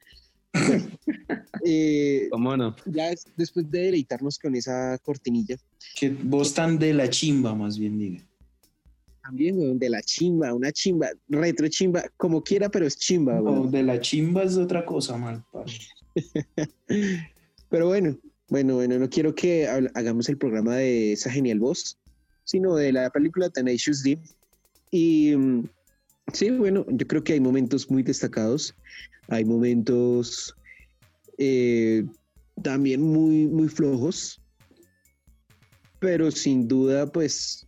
[0.54, 0.88] Bueno,
[1.64, 2.76] eh, ¿Cómo no?
[2.88, 5.56] ya es- después de deleitarnos con esa cortinilla,
[5.96, 8.24] Que vos tan de la chimba, más bien diga.
[9.22, 13.42] también, weón, de la chimba, una chimba, retro chimba, como quiera, pero es chimba, No,
[13.44, 13.72] weón.
[13.72, 15.44] de la chimba es otra cosa, mal.
[17.70, 18.18] Pero bueno,
[18.50, 22.00] bueno, bueno, no quiero que hagamos el programa de esa genial voz,
[22.46, 24.18] sino de la película Tenacious D.
[24.90, 25.64] Y mm,
[26.34, 28.76] sí, bueno, yo creo que hay momentos muy destacados,
[29.28, 30.56] hay momentos
[31.38, 32.06] eh,
[32.62, 34.42] también muy, muy flojos,
[36.00, 37.68] pero sin duda, pues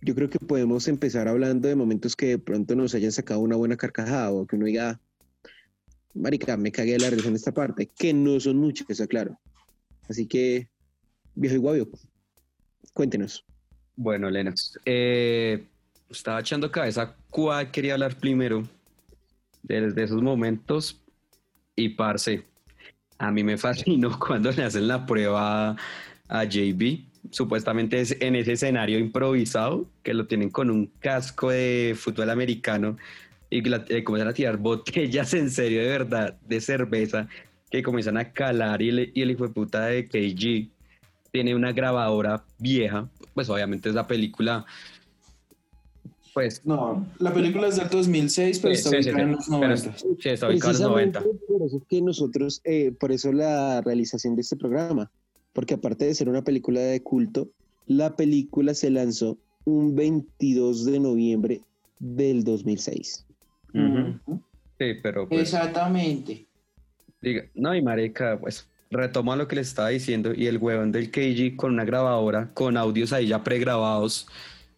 [0.00, 3.56] yo creo que podemos empezar hablando de momentos que de pronto nos hayan sacado una
[3.56, 5.00] buena carcajada o que uno diga,
[6.14, 9.38] marica, me cagué de la risa en esta parte, que no son muchas, está claro.
[10.08, 10.68] Así que,
[11.34, 11.88] viejo y guavio,
[12.92, 13.44] cuéntenos.
[13.94, 14.78] Bueno, Lennox.
[14.84, 15.68] eh,
[16.12, 18.62] estaba echando cabeza cuál quería hablar primero
[19.62, 21.00] desde esos momentos.
[21.74, 22.44] Y parce,
[23.18, 25.76] a mí me fascinó cuando le hacen la prueba
[26.28, 31.94] a JB supuestamente es en ese escenario improvisado, que lo tienen con un casco de
[31.96, 32.96] fútbol americano
[33.50, 37.28] y eh, comienzan a tirar botellas en serio de verdad de cerveza
[37.70, 40.70] que comienzan a calar y el, y el hijo de puta de KG
[41.30, 44.66] tiene una grabadora vieja, pues obviamente es la película,
[46.34, 49.46] pues No, la película es del 2006, pero Sí, está sí, sí, ubicada en los
[49.46, 49.96] Pero 90.
[49.98, 51.18] sí, está ubicado en los 90.
[51.20, 55.10] Precisamente por eso que nosotros, eh, por eso la realización de este programa,
[55.52, 57.50] porque aparte de ser una película de culto,
[57.86, 61.60] la película se lanzó un 22 de noviembre
[61.98, 63.26] del 2006.
[63.74, 64.40] Ujú.
[64.78, 66.46] Sí, pero pues, Exactamente.
[67.20, 71.10] diga- no, y marica, pues retomo lo que le estaba diciendo y el huevón del
[71.10, 74.26] KG con una grabadora, con audios ahí ya pregrabados,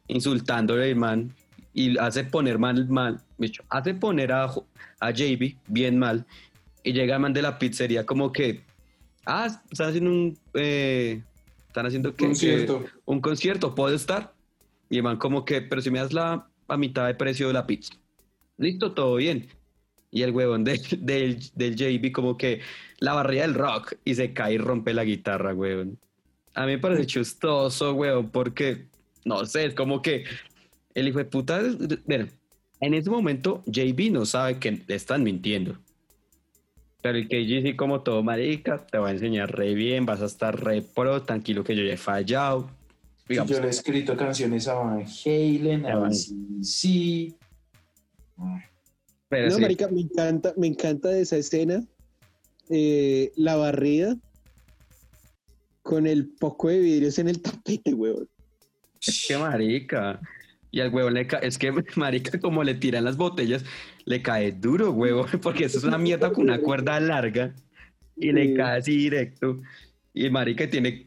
[0.07, 1.33] insultándole al man
[1.75, 4.45] y hace poner mal, mal, bicho, hace poner a,
[5.01, 6.25] a JB bien mal
[6.83, 8.63] y llega el man de la pizzería como que,
[9.27, 11.21] ah, están haciendo un, eh,
[11.67, 12.85] están haciendo que, Concierto.
[12.85, 14.33] que- un concierto, ¿puedo estar?
[14.89, 17.53] Y el man como que, pero si me das la a mitad de precio de
[17.55, 17.95] la pizza.
[18.57, 19.49] Listo, todo bien.
[20.13, 22.61] Y el huevón del, del, del JB como que
[23.01, 25.99] la barrilla del rock y se cae y rompe la guitarra, huevón.
[26.55, 28.87] A mí me parece chistoso, huevón, porque,
[29.25, 30.25] no sé, es como que
[30.95, 31.61] el hijo de puta,
[32.07, 32.29] bueno,
[32.81, 35.79] en ese momento JB no sabe que le están mintiendo.
[37.03, 40.27] Pero el KG sí como todo marica, te va a enseñar re bien, vas a
[40.27, 42.71] estar re pro, tranquilo que yo ya he fallado.
[43.29, 47.37] Digamos, Yo le he escrito canciones a Van Halen, a Van- sí.
[49.29, 49.61] pero no, sí.
[49.61, 51.83] marica, me encanta, me encanta de esa escena.
[52.71, 54.17] eh, la barrida
[55.83, 57.95] con el poco de vidrios en el tapete.
[59.07, 60.19] Es que marica.
[60.75, 63.65] Y al huevo le cae, es que marica, como le tiran las botellas,
[64.07, 67.55] le cae duro, huevo, porque eso es una mierda con una cuerda larga
[68.17, 68.55] y le Sí.
[68.55, 69.61] cae así directo.
[70.13, 71.07] Y marica tiene,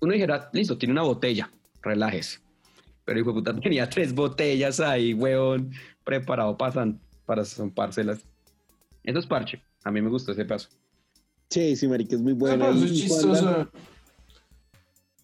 [0.00, 1.50] uno dijera, listo, tiene una botella,
[1.82, 2.38] relájese.
[3.04, 5.72] Pero hijo puta tenía tres botellas ahí, huevón,
[6.04, 6.92] preparado para,
[7.26, 8.24] para zampárselas.
[9.02, 9.60] Eso es parche.
[9.82, 10.68] A mí me gustó ese paso.
[11.48, 12.78] Sí, sí, marica, es muy Bueno, buena.
[12.78, 13.68] eso Y- es chistoso.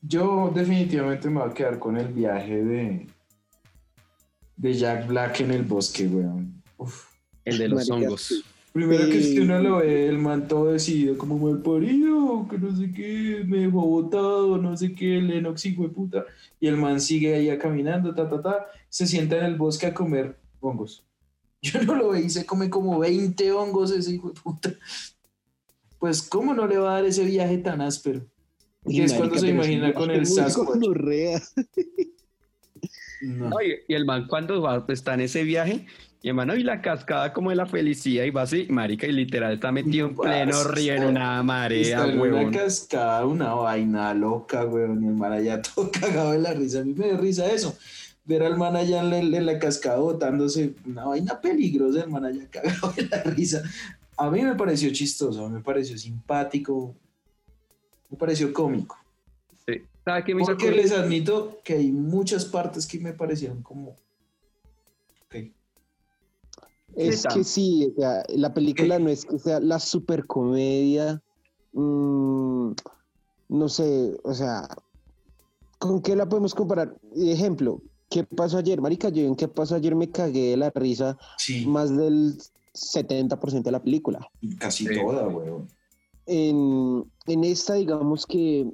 [0.02, 3.06] Yo definitivamente me voy a quedar con el viaje de,
[4.56, 6.62] de Jack Black en el bosque, weón.
[6.78, 7.06] Uf.
[7.44, 8.22] El de los Marica, hongos.
[8.22, 8.42] sí.
[8.76, 12.76] Primero que que uno lo ve, el man todo decidido, como mal parido, que no
[12.76, 16.26] sé qué, me dejó botado, no sé qué, Lennox hijo de puta.
[16.60, 19.94] Y el man sigue ahí caminando, ta, ta, ta, se sienta en el bosque a
[19.94, 21.06] comer hongos.
[21.62, 24.74] Yo no lo veí, se come como 20 hongos ese hijo de puta.
[25.98, 28.26] Pues, ¿cómo no le va a dar ese viaje tan áspero?
[28.84, 30.84] Y Que es cuando se imagina con el Sasquatch.
[33.20, 33.48] gonorrea.
[33.48, 33.50] No.
[33.50, 35.86] No, y, y el man cuando va, pues, está en ese viaje,
[36.26, 39.12] y el man, y la cascada como de la felicidad, y va así, marica, y
[39.12, 42.46] literal está metido en pleno río en una marea, huevón.
[42.46, 46.80] una cascada, una vaina loca, weón, y el man allá todo cagado de la risa.
[46.80, 47.76] A mí me da risa eso.
[48.24, 52.24] Ver al man allá en la, en la cascada botándose una vaina peligrosa, el man
[52.24, 53.62] allá cagado de la risa.
[54.16, 56.96] A mí me pareció chistoso, me pareció simpático,
[58.10, 58.98] me pareció cómico.
[60.06, 63.96] ¿Sabe qué me hizo Porque les admito que hay muchas partes que me parecieron como...
[65.26, 65.34] ok.
[66.94, 71.20] Es que sí, o sea, la película no es que sea la supercomedia.
[71.72, 72.70] mm,
[73.48, 74.68] no sé, o sea,
[75.80, 76.96] ¿con qué la podemos comparar?
[77.16, 78.80] Ejemplo, ¿qué pasó ayer?
[78.80, 82.38] Marica, yo en qué pasó ayer me cagué de la risa Sí, más del
[82.74, 84.30] 70% de la película.
[84.60, 84.94] casi Sí.
[84.94, 85.68] toda, weón.
[86.26, 88.70] En, en esta, digamos que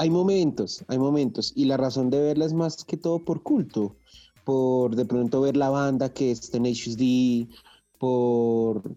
[0.00, 3.94] hay momentos, hay momentos, y la razón de verla es más que todo por culto,
[4.44, 7.46] por de pronto ver la banda que es Tenacious D,
[7.98, 8.96] por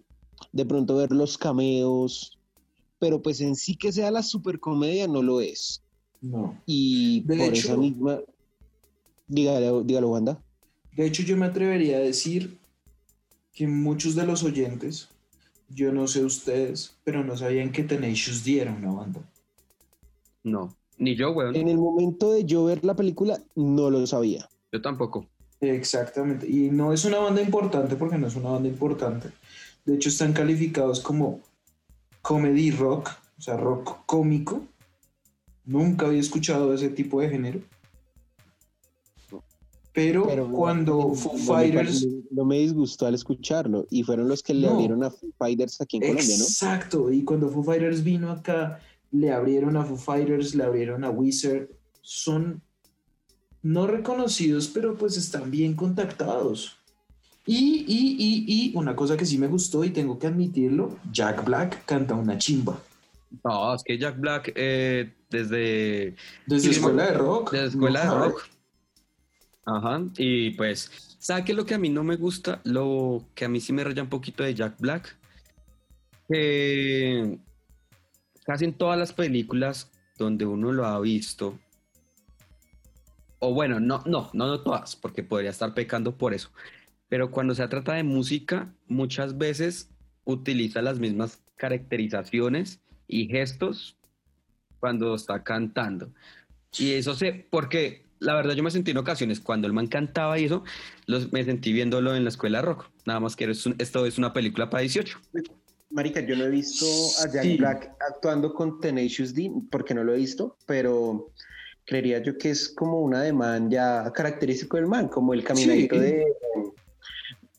[0.52, 2.38] de pronto ver los cameos,
[2.98, 5.82] pero pues en sí que sea la supercomedia no lo es.
[6.22, 6.58] No.
[6.64, 8.20] Y De por hecho- esa misma...
[9.26, 10.42] Dígalo, dígalo, Wanda.
[10.96, 12.58] De hecho, yo me atrevería a decir
[13.52, 15.08] que muchos de los oyentes,
[15.68, 19.20] yo no sé ustedes, pero no sabían que Tenacious D era una banda.
[20.44, 21.56] No, ni yo, weón.
[21.56, 24.48] En el momento de yo ver la película, no lo sabía.
[24.72, 25.26] Yo tampoco.
[25.60, 26.48] Exactamente.
[26.48, 29.28] Y no es una banda importante porque no es una banda importante.
[29.84, 31.40] De hecho, están calificados como
[32.22, 34.62] comedy rock, o sea, rock cómico.
[35.64, 37.60] Nunca había escuchado ese tipo de género.
[39.92, 42.04] Pero, Pero cuando no, Foo Fighters...
[42.32, 44.72] no me disgustó al escucharlo y fueron los que le No.
[44.74, 46.44] abrieron a Foo Fighters aquí en Colombia, ¿no?
[46.44, 48.80] Exacto, y cuando Foo Fighters vino acá,
[49.14, 51.68] le abrieron a Foo Fighters, le abrieron a Wizard,
[52.02, 52.60] son
[53.62, 56.76] no reconocidos, pero pues están bien contactados.
[57.46, 61.44] Y, y, y, y una cosa que sí me gustó y tengo que admitirlo, Jack
[61.44, 62.78] Black canta una chimba.
[63.44, 67.52] No, es que Jack Black, eh, desde, Desde Sí, escuela de rock.
[67.52, 68.48] desde escuela de rock.
[69.66, 70.02] Ajá.
[70.18, 72.60] Y pues, ¿sabe qué es lo que a mí no me gusta?
[72.64, 75.16] Lo que a mí sí me raya un poquito de Jack Black.
[76.28, 77.38] Que
[78.44, 81.58] casi en todas las películas donde uno lo ha visto,
[83.40, 86.50] o bueno, no, no, no, no todas, porque podría estar pecando por eso.
[87.08, 89.90] Pero cuando se trata de música, muchas veces
[90.24, 93.98] utiliza las mismas caracterizaciones y gestos
[94.80, 96.12] cuando está cantando.
[96.78, 100.38] Y eso sé, porque la verdad yo me sentí en ocasiones cuando el man cantaba
[100.38, 100.64] y eso,
[101.06, 102.90] los, me sentí viéndolo en la escuela rock.
[103.04, 105.20] Nada más que esto es una película para 18.
[105.94, 106.84] Marica, yo no he visto
[107.22, 107.56] a Jack Sí.
[107.56, 111.30] Black actuando con Tenacious D porque no lo he visto, pero
[111.86, 116.00] creería yo que es como un ademán ya característico del man, como el caminadito Sí.
[116.00, 116.24] de,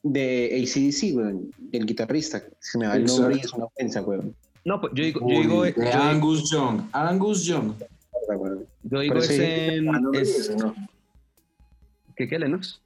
[0.03, 2.43] de ACDC, weón, del guitarrista.
[2.59, 4.36] Se me va el nombre y es una ofensa, weón.
[4.65, 6.81] No, pues yo digo, yo digo, Uy, yo digo- Angus Young.
[6.91, 7.73] Angus Young.
[8.83, 9.95] yo digo Pero es ese- en...
[9.95, 10.75] ah, no, es- no.
[12.17, 12.81] ¿Qué, qué, Lennox?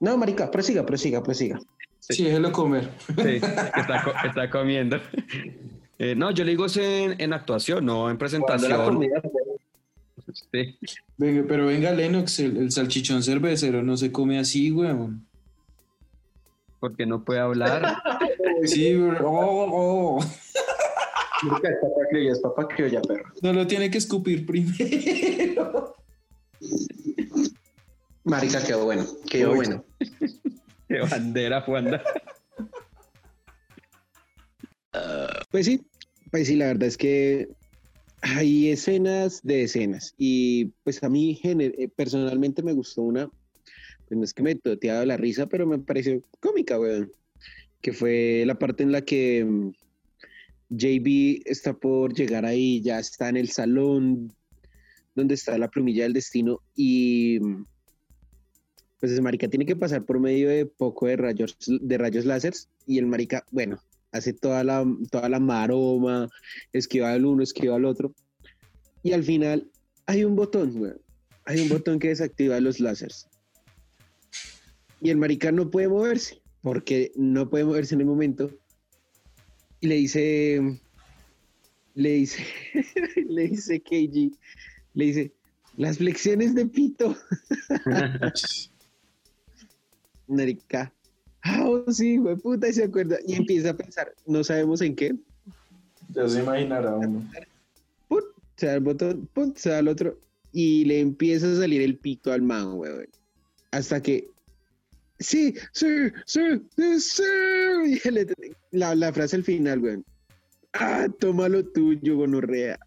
[0.00, 1.58] No, marica, prosiga, prosiga, prosiga.
[2.08, 2.90] Sí, déjelo comer.
[3.08, 3.40] Sí,
[4.26, 4.98] está, comiendo.
[5.98, 9.00] Eh, no, yo le digo es en, en actuación, no en presentación.
[10.52, 10.76] Sí.
[11.16, 15.26] Venga, pero venga, Lennox, el, el salchichón cervecero no se come así, weón.
[16.78, 17.96] porque no puede hablar.
[18.64, 18.94] Sí.
[19.22, 20.18] Oh, oh.
[20.22, 23.30] Es papá criolla, es papá criolla, perro.
[23.42, 25.94] No lo tiene que escupir primero.
[28.24, 29.84] Marica, quedó bueno, quedó bueno.
[30.88, 32.02] Qué bandera, Juanda.
[35.50, 35.80] Pues sí,
[36.30, 37.48] pues sí, la verdad es que
[38.20, 43.28] hay escenas de escenas y pues a mí eh, personalmente me gustó una,
[44.08, 47.10] pues no es que me toteaba la risa, pero me pareció cómica, weón,
[47.80, 49.72] que fue la parte en la que mm,
[50.70, 54.32] JB está por llegar ahí, ya está en el salón
[55.14, 57.38] donde está la plumilla del destino y
[58.96, 62.24] mm, pues ese marica tiene que pasar por medio de poco de rayos, de rayos
[62.24, 63.78] láseres y el marica, bueno,
[64.12, 66.28] hace toda la, toda la maroma,
[66.72, 68.14] esquiva al uno, esquiva al otro.
[69.02, 69.70] Y al final
[70.06, 71.00] hay un botón, weón.
[71.44, 73.28] Hay un botón que desactiva los láseres.
[75.00, 78.50] Y el marica no puede moverse, porque no puede moverse en el momento.
[79.80, 80.80] Y le dice,
[81.94, 82.44] le dice,
[83.28, 84.36] le dice KG,
[84.94, 85.32] le dice,
[85.76, 87.16] las flexiones de pito.
[90.28, 90.92] Marica.
[91.42, 93.18] Ah, oh, sí, güey, puta, y se acuerda.
[93.26, 95.14] Y empieza a pensar, no sabemos en qué.
[96.10, 97.28] Ya se imaginará uno.
[98.08, 98.24] Put,
[98.56, 100.18] se da el botón, put, se da el otro.
[100.52, 102.92] Y le empieza a salir el pito al man, güey.
[103.70, 104.30] Hasta que.
[105.18, 105.86] Sí, sí,
[106.24, 106.40] sí,
[106.76, 107.22] sí, sí.
[108.04, 108.26] Y le-
[108.72, 109.98] la, la frase al final, güey.
[110.72, 112.78] Ah, toma lo tuyo, gonorrea.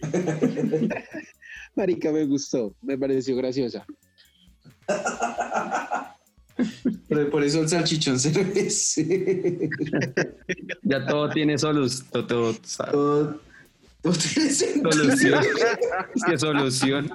[1.74, 3.86] Marica, me gustó, me pareció graciosa.
[7.30, 9.70] Por eso el salchichón cervecero.
[10.82, 12.54] Ya todo tiene solus, todo, todo-
[12.90, 13.40] Todo,
[14.02, 14.92] todo tiene sentido.
[14.92, 15.44] solución.
[16.14, 17.12] Es que solución.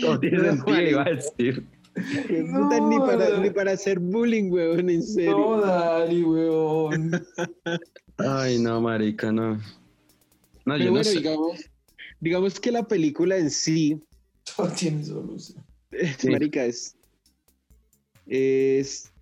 [0.00, 1.64] Todo tiene No, sentido, iba a decir.
[2.26, 3.38] Qué No, puta, ni, para, no.
[3.42, 5.36] ni para hacer bullying, weón, en serio.
[5.36, 7.26] No, Dani, weón.
[8.16, 9.56] Ay, no, marica, no.
[9.56, 9.60] No,
[10.64, 11.18] Pero yo no bueno, sé.
[11.18, 11.60] digamos,
[12.20, 14.00] digamos que la película en sí,
[14.56, 15.62] Todo tiene solución.
[16.18, 16.30] Sí.
[16.30, 16.96] marica, es,
[18.26, 19.12] es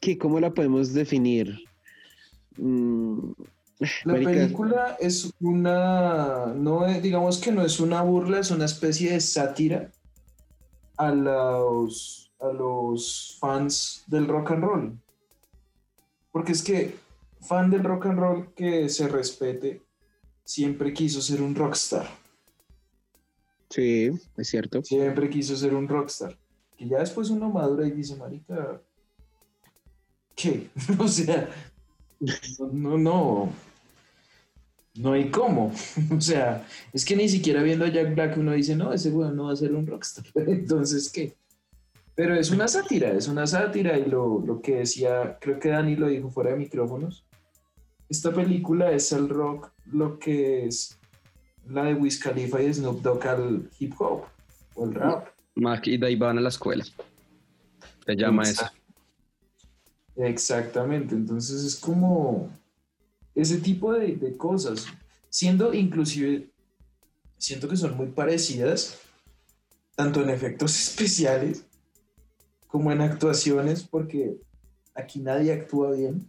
[0.00, 1.58] que cómo la podemos definir.
[2.56, 3.32] Mm,
[4.04, 8.64] La marica, película es una, no es- digamos que no es una burla, es una
[8.64, 9.90] especie de sátira
[10.96, 14.98] a los, a los fans del rock and roll.
[16.32, 16.94] Porque es que
[17.40, 19.82] fan del rock and roll que se respete
[20.44, 22.08] siempre quiso ser un rockstar,
[23.74, 24.84] Sí, es cierto.
[24.84, 26.38] siempre quiso ser un rockstar.
[26.76, 28.80] Que ya después uno madura y dice, marica,
[30.36, 30.68] ¿qué?
[30.98, 31.50] o sea,
[32.70, 33.52] no, no,
[34.94, 35.72] no hay cómo.
[36.16, 39.34] O sea, es que ni siquiera viendo a Jack Black uno dice, no, ese weón
[39.34, 40.24] no va a ser un rockstar.
[40.46, 41.34] Entonces, ¿qué?
[42.14, 45.96] Pero es una sátira, es una sátira y lo, lo que decía, creo que Dani
[45.96, 47.26] lo dijo fuera de micrófonos,
[48.08, 50.96] esta película es el rock lo que es
[51.68, 54.24] la de Wiz Khalifa y Snoop Dogg al hip hop
[54.74, 55.28] o el rap.
[55.54, 56.84] Mac y Dave van a la escuela.
[58.04, 58.66] Se llama eso.
[60.16, 62.50] Exactamente, entonces es como
[63.34, 64.86] ese tipo de, de cosas,
[65.28, 66.50] siendo inclusive,
[67.38, 69.00] siento que son muy parecidas,
[69.96, 71.64] tanto en efectos especiales
[72.68, 74.36] como en actuaciones, porque
[74.94, 76.28] aquí nadie actúa bien.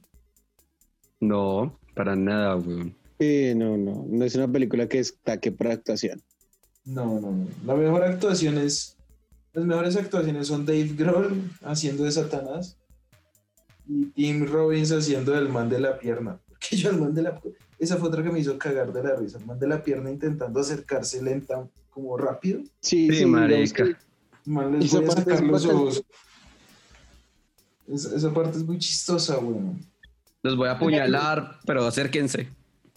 [1.20, 2.96] No, para nada, weón.
[3.20, 6.22] Eh, no, no, no es una película que destaque por actuación.
[6.84, 7.48] No, no, no.
[7.66, 8.98] La mejor actuación es.
[9.54, 12.78] Las mejores actuaciones son Dave Grohl haciendo de Satanás
[13.88, 16.40] y Tim Robbins haciendo del man de la pierna.
[16.48, 17.42] Porque yo el man de la
[17.78, 19.38] esa fue otra que me hizo cagar de la risa.
[19.38, 22.62] El man de la pierna intentando acercarse lenta, como rápido.
[22.80, 23.86] Sí, Sí, sí, marica.
[24.46, 26.04] Man, les Esa voy a parte sacar es los ojos.
[27.88, 29.80] Esa, esa parte es muy chistosa, weón.
[30.42, 32.48] Los voy a apuñalar, pero acérquense.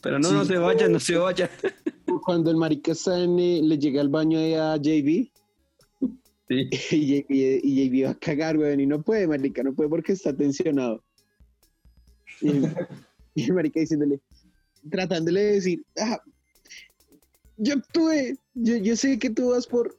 [0.03, 0.35] Pero no, Sí.
[0.35, 1.51] no se vayan, no se vayan.
[2.25, 5.31] Cuando el marica está en, eh, le llega al baño a JB
[6.49, 6.69] Sí.
[6.91, 10.13] y JB, y JB va a cagar, weón, y no puede, marica, no puede porque
[10.13, 11.03] está tensionado.
[12.41, 12.73] Y el,
[13.35, 14.21] y el marica diciéndole,
[14.91, 16.23] tratándole de decir, ah,
[17.59, 19.99] yo actué, yo, yo sé que tú vas por,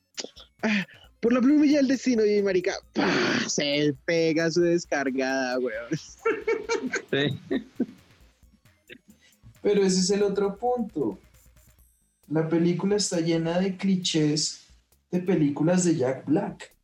[0.63, 0.87] ah,
[1.19, 3.47] por la plumilla del destino, y marica, ¡pah!
[3.47, 5.89] se pega su descargada, weón.
[7.11, 7.65] Sí.
[9.61, 11.19] Pero ese es el otro punto.
[12.27, 14.67] La película está llena de clichés
[15.11, 16.75] de películas de Jack Black.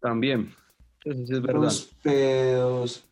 [0.00, 0.54] También.
[1.04, 1.62] Eso sí es verdad.
[1.62, 3.04] Los pedos,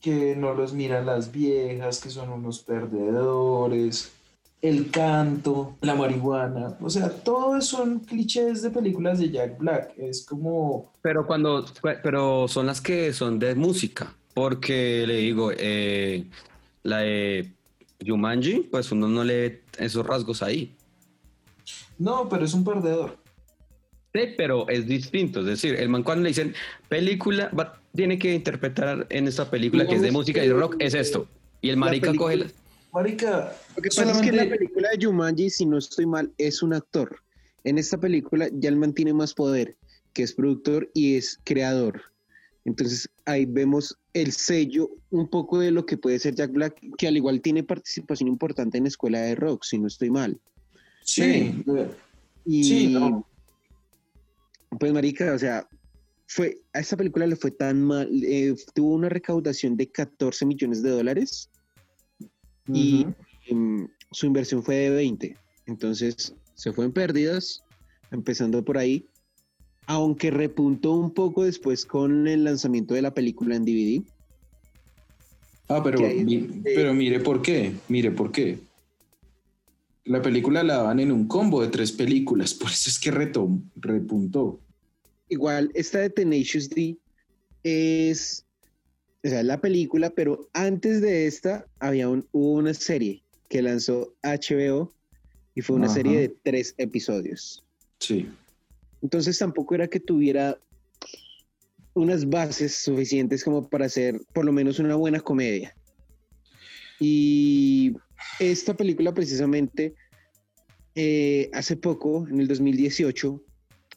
[0.00, 4.12] que no los miran las viejas, que son unos perdedores,
[4.60, 6.76] el canto, la marihuana.
[6.80, 9.92] O sea, todos son clichés de películas de Jack Black.
[9.96, 11.64] Es como, Pero cuando,
[12.02, 16.26] pero son las que son de música, porque le digo, eh,
[16.82, 17.52] la de
[18.06, 20.74] Jumanji, pues uno no le ve esos rasgos ahí.
[21.98, 23.18] no, pero es un perdedor.
[24.14, 26.54] Sí, pero es distinto, es decir, el man cuando le dicen
[26.88, 30.76] película, va- tiene que interpretar en esta película que es de música y de rock,
[30.78, 31.28] es esto.
[31.60, 32.46] Y el marica coge la-
[32.92, 36.32] Marica, Lo que pasa es que en la película de Jumanji, si no estoy mal,
[36.38, 37.20] es un actor.
[37.64, 39.76] En esta película ya el man tiene más poder,
[40.14, 42.00] que es productor y es creador.
[42.68, 47.08] Entonces ahí vemos el sello un poco de lo que puede ser Jack Black, que
[47.08, 50.38] al igual tiene participación importante en Escuela de Rock, si no estoy mal.
[51.02, 51.54] sí,
[52.44, 53.26] Y Sí, no.
[54.78, 55.66] pues marica, o sea,
[56.26, 60.82] fue a esta película le fue tan mal, eh, tuvo una recaudación de 14 millones
[60.82, 61.48] de dólares
[62.66, 63.14] y Ujú.
[63.46, 65.36] em, su inversión fue de 20.
[65.64, 67.64] Entonces se fue en pérdidas,
[68.10, 69.08] empezando por ahí,
[69.88, 74.02] aunque repuntó un poco después con el lanzamiento de la película en DVD.
[75.68, 78.58] Ah, pero, mi- pero mire por qué, mire por qué.
[80.04, 83.62] La película la daban en un combo de tres películas, por eso es que retom-
[83.76, 84.60] repuntó.
[85.30, 86.96] Igual, esta de Tenacious D
[87.62, 88.44] es,
[89.24, 94.14] o sea, la película, pero antes de esta había un- hubo una serie que lanzó
[94.22, 94.92] HBO
[95.54, 95.94] y fue una Ajá.
[95.94, 97.64] serie de tres episodios.
[98.00, 98.28] Sí.
[99.02, 100.58] Entonces tampoco era que tuviera
[101.94, 105.74] unas bases suficientes como para hacer por lo menos una buena comedia.
[107.00, 107.94] Y
[108.40, 109.94] esta película precisamente,
[110.94, 113.42] eh, hace poco, en el 2018,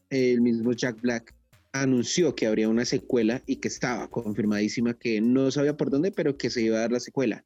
[0.10, 1.34] el mismo Jack Black
[1.74, 6.38] anunció que habría una secuela y que estaba confirmadísima que no sabía por dónde, pero
[6.38, 7.43] que se iba a dar la secuela.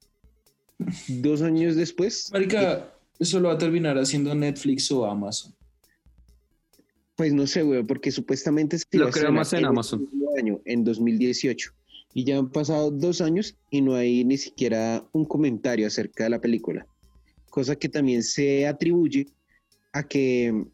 [1.08, 5.54] Dos años después, Marica, eso lo va a terminar haciendo Netflix o Amazon.
[7.16, 10.08] Pues no sé, güey, porque supuestamente se Lo creo más en el Amazon.
[10.38, 11.72] año, en 2018.
[12.14, 16.30] Y ya han pasado dos años y no hay ni siquiera un comentario acerca de
[16.30, 16.86] la película.
[17.50, 19.28] Cosa que también se atribuye
[19.94, 20.66] a que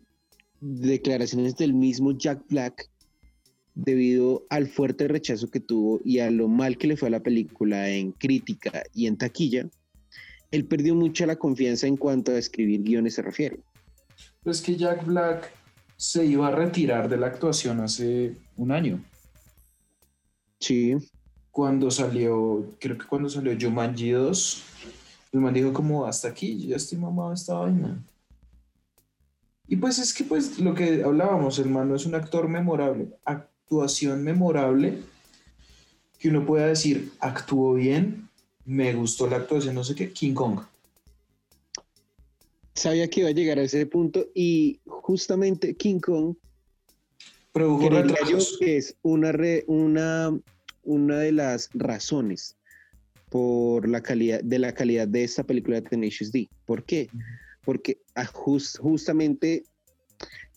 [0.62, 2.90] declaraciones del mismo Jack Black,
[3.74, 7.24] debido al fuerte rechazo que tuvo y a lo mal que le fue a la
[7.24, 9.70] película en crítica y en taquilla,
[10.52, 13.60] él perdió mucha la confianza en cuanto a escribir guiones se refiere.
[14.44, 15.52] Pero es que Jack Black
[16.02, 19.06] se iba a retirar de la actuación hace un año.
[20.60, 20.96] Sí,
[21.52, 24.64] Cuando salió, creo que cuando salió Jumanji 2,
[25.34, 28.04] el man dijo como, hasta aquí, ya estoy mamado de esta vaina.
[29.68, 33.10] Y pues es que pues lo que hablábamos, el man no es un actor memorable,
[33.24, 35.04] actuación memorable,
[36.18, 38.28] que uno pueda decir, actuó bien,
[38.66, 40.62] me gustó la actuación, no sé qué, King Kong.
[42.76, 46.36] Sabía que iba a llegar a ese punto y justamente King Kong
[47.54, 48.58] Produjo retrasos.
[48.60, 50.38] que es una, re- una,
[50.84, 52.58] una de las razones
[53.30, 56.50] por la calidad de la calidad de esta película de Tenacious D.
[56.66, 57.10] ¿Por qué?
[57.66, 59.64] Porque a jus- justamente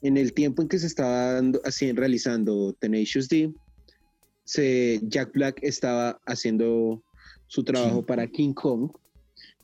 [0.03, 3.53] en el tiempo en que se estaba dando, así, realizando Tenacious D,
[4.45, 7.03] se, Jack Black estaba haciendo
[7.47, 8.91] su trabajo para King Kong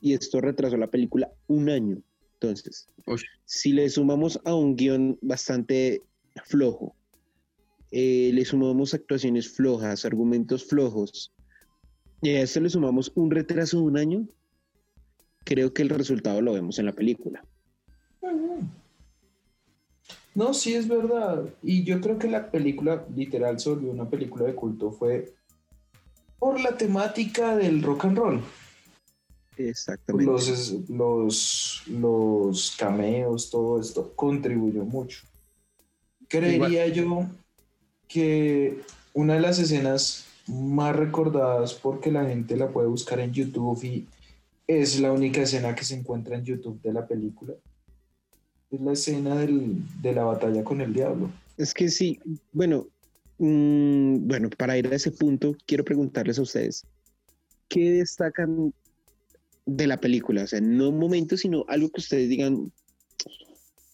[0.01, 2.01] y esto retrasó la película un año.
[2.41, 3.21] Entonces, Uy.
[3.45, 6.01] si le sumamos a un guion bastante
[6.45, 6.95] flojo,
[7.91, 11.31] eh, le sumamos actuaciones flojas, argumentos flojos,
[12.23, 14.27] y a esto le sumamos un retraso de un año,
[15.43, 17.45] creo que el resultado lo vemos en la película.
[20.33, 21.45] No, sí es verdad.
[21.61, 25.35] Y yo creo que la película literal se volvió una película de culto fue
[26.39, 28.41] por la temática del rock and roll.
[29.57, 30.31] Exactamente.
[30.31, 35.21] Los, los, los cameos, todo esto contribuyó mucho.
[36.27, 37.25] Creería yo
[38.07, 38.81] que
[39.13, 44.07] una de las escenas más recordadas porque la gente la puede buscar en YouTube y
[44.67, 47.53] es la única escena que se encuentra en YouTube de la película.
[48.71, 51.29] Es la escena del- de la batalla con el diablo.
[51.57, 52.19] Es que sí,
[52.53, 52.87] bueno,
[53.37, 56.85] mm, bueno, para ir a ese punto, quiero preguntarles a ustedes,
[57.67, 58.73] ¿qué destacan
[59.75, 60.43] de la película?
[60.43, 62.71] O sea, no un momento, sino algo que ustedes digan,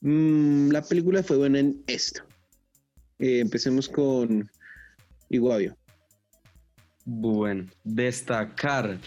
[0.01, 2.23] "Mm, la película fue buena en esto.
[3.19, 4.49] Eh, empecemos con
[5.29, 5.75] Iguavio.
[7.05, 8.99] Bueno, destacar.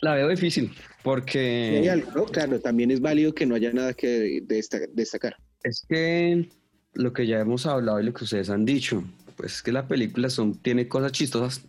[0.00, 0.72] La veo difícil
[1.02, 2.24] porque algo, ¿no?
[2.26, 5.36] Claro, también es válido que no haya nada que desta- destacar.
[5.64, 6.48] es que
[6.94, 9.04] lo que ya hemos hablado y lo que ustedes han dicho,
[9.36, 11.62] pues es que la película son, tiene cosas chistosas,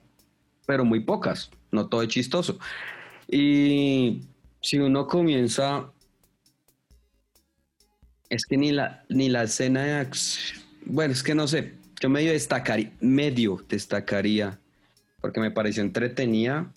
[0.65, 2.57] pero muy pocas, no todo es chistoso.
[3.34, 4.21] Y
[4.61, 5.91] si uno comienza,
[8.29, 12.11] es que ni la, ni la escena de acción, bueno, es que no sé, yo
[12.11, 14.59] medio destacaría, medio destacaría,
[15.19, 16.71] porque me pareció entretenida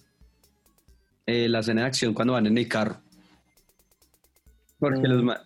[1.26, 3.02] eh, la escena de acción cuando van en el carro.
[4.78, 5.10] Porque Mm.
[5.10, 5.36] los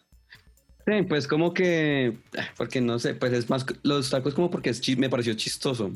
[0.87, 4.71] Sí, pues como que, ah, porque no sé, pues es más, los tacos como porque
[4.71, 5.91] es me pareció chistoso.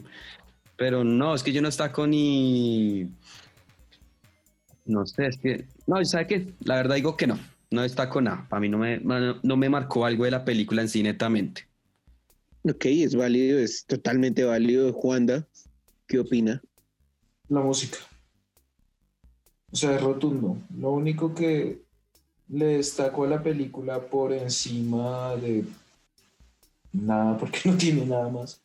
[0.76, 3.08] Pero no, es que yo no destaco ni,
[4.84, 6.54] no sé, es que, no, ¿sabe qué?
[6.60, 7.38] La verdad digo que no,
[7.70, 8.46] no destaco nada.
[8.48, 11.66] Para mí no me, no, no me marcó algo de la película en sí netamente.
[12.62, 14.92] Ok, es válido, es totalmente válido.
[14.92, 15.46] Juanda,
[16.06, 16.62] ¿qué opina?
[17.48, 17.98] La música.
[19.70, 20.56] O sea, es rotundo.
[20.78, 21.82] Lo único que
[22.48, 25.64] le destaco a la película por encima de
[26.92, 28.60] nada, porque no tiene nada más,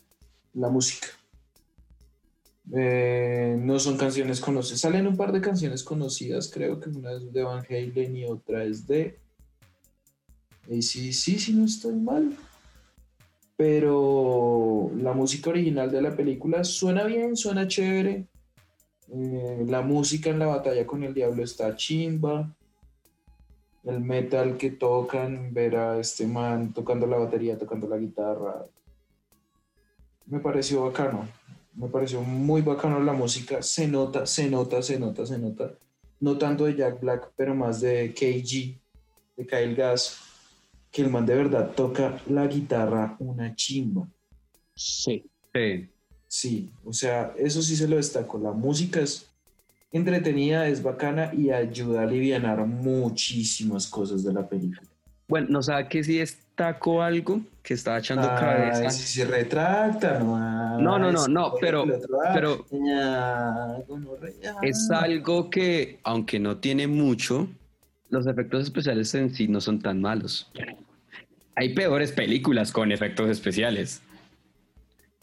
[0.54, 1.08] la música.
[2.76, 4.82] Eh, no son canciones conocidas.
[4.82, 8.64] Salen un par de canciones conocidas, creo que una es de Van Halen y otra
[8.64, 9.18] es de
[10.82, 12.36] sí, sí, sí, no estoy mal.
[13.58, 18.28] Pero la música original de la película suena bien, suena chévere.
[19.12, 22.56] Eh, la música en la batalla con el diablo está chimba.
[23.84, 28.66] El metal que tocan, ver a este man tocando la batería, tocando la guitarra.
[30.28, 31.28] Me pareció bacano.
[31.80, 33.62] Me pareció muy bacano la música.
[33.62, 35.72] Se nota, se nota, se nota, se nota.
[36.20, 38.78] No tanto de Jack Black, pero más de KG,
[39.38, 40.20] de Kyle Gass,
[40.92, 44.06] que el man de verdad toca la guitarra una chimba.
[44.76, 45.24] Sí.
[45.54, 45.88] Sí.
[46.28, 48.38] Sí, o sea, eso sí se lo destaco.
[48.38, 49.28] La música es
[49.94, 54.90] entretenida, es bacana y ayuda a aliviar muchísimas cosas de la película.
[55.30, 56.20] Bueno, ¿no sabe que si
[56.64, 58.90] destaco algo que estaba echando Ay, cabeza?
[58.90, 60.80] si se retracta, no.
[60.80, 61.86] No, no, no, no, pero-
[62.26, 62.66] ah, pero-
[63.88, 64.56] gonorrea.
[64.62, 67.48] Es algo que, aunque no tiene mucho,
[68.10, 70.52] los efectos especiales en sí no son tan malos.
[71.56, 74.02] Hay peores películas con efectos especiales.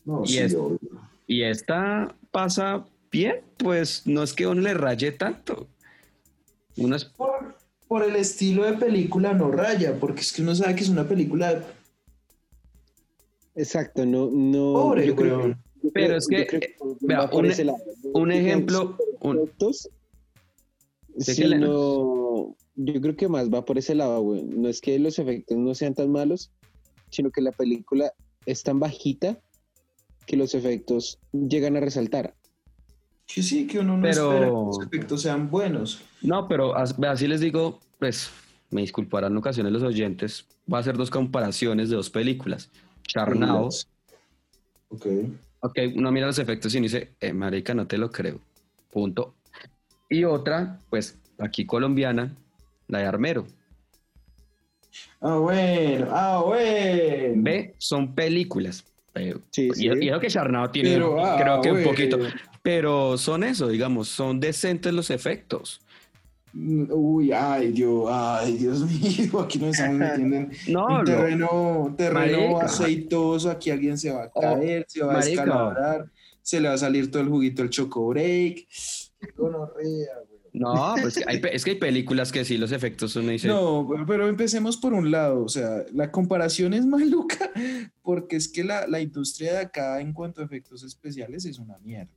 [0.05, 0.57] No, y sí, es-.
[1.27, 5.67] Y esta pasa bien, pues no es que uno le raye tanto.
[6.77, 7.11] Uno es-
[7.89, 11.07] Por, el estilo de película no raya, porque es que uno sabe que es una
[11.09, 11.63] película
[13.55, 14.73] Exacto, no, no.
[14.75, 15.49] pobre, yo creo-
[15.83, 17.79] yo Pero creo- es que, eh, vea, por un- ese lado.
[18.13, 19.89] un Que sean ejemplo, un- superefectos,
[21.09, 24.43] ¿De qué sino- yo creo que más va por ese lado, güey.
[24.43, 26.51] No es que los efectos no sean tan malos,
[27.11, 28.13] sino que la película
[28.45, 29.41] es tan bajita
[30.27, 32.35] que los efectos llegan a resaltar.
[33.27, 36.01] Que sí, que uno no Pero- espera que los efectos sean buenos.
[36.23, 38.31] No, pero as- así les digo, pues
[38.71, 40.47] me disculparán en ocasiones los oyentes.
[40.73, 42.71] Va a hacer dos comparaciones de dos películas.
[43.07, 43.69] Charnao.
[44.89, 45.07] Ok.
[45.61, 48.39] Ok, uno mira los efectos y uno dice, eh, marica, no te lo creo.
[48.93, 49.35] Punto.
[50.09, 52.33] Y otra, pues aquí colombiana,
[52.89, 53.47] la de Armero.
[55.21, 57.43] Ah, bueno, ah, bueno.
[57.43, 58.85] Ve, son películas.
[59.13, 59.87] Pero, Sí, y, sí.
[60.01, 62.19] y eso que Charnao tiene, Pero, ah, creo que un poquito.
[62.67, 65.81] Pero son eso, digamos, son decentes los efectos.
[66.53, 72.65] Uy, ay, Dios, ay, Dios mío, aquí nos estamos metiendo en No, terreno, terreno Marica.
[72.67, 76.11] aceitoso, aquí alguien se va a Oh, caer, se va a escalabrar,
[76.43, 78.67] se le va a salir todo el juguito el choco break.
[79.37, 80.13] Gonorrea,
[80.53, 84.07] no, pues hay es que hay películas que sí, los efectos uno dice, No, pero-
[84.07, 87.49] pero empecemos por un lado, o sea, la comparación es maluca,
[88.03, 91.79] porque es que la, la industria de acá en cuanto a efectos especiales es una
[91.79, 92.11] mierda.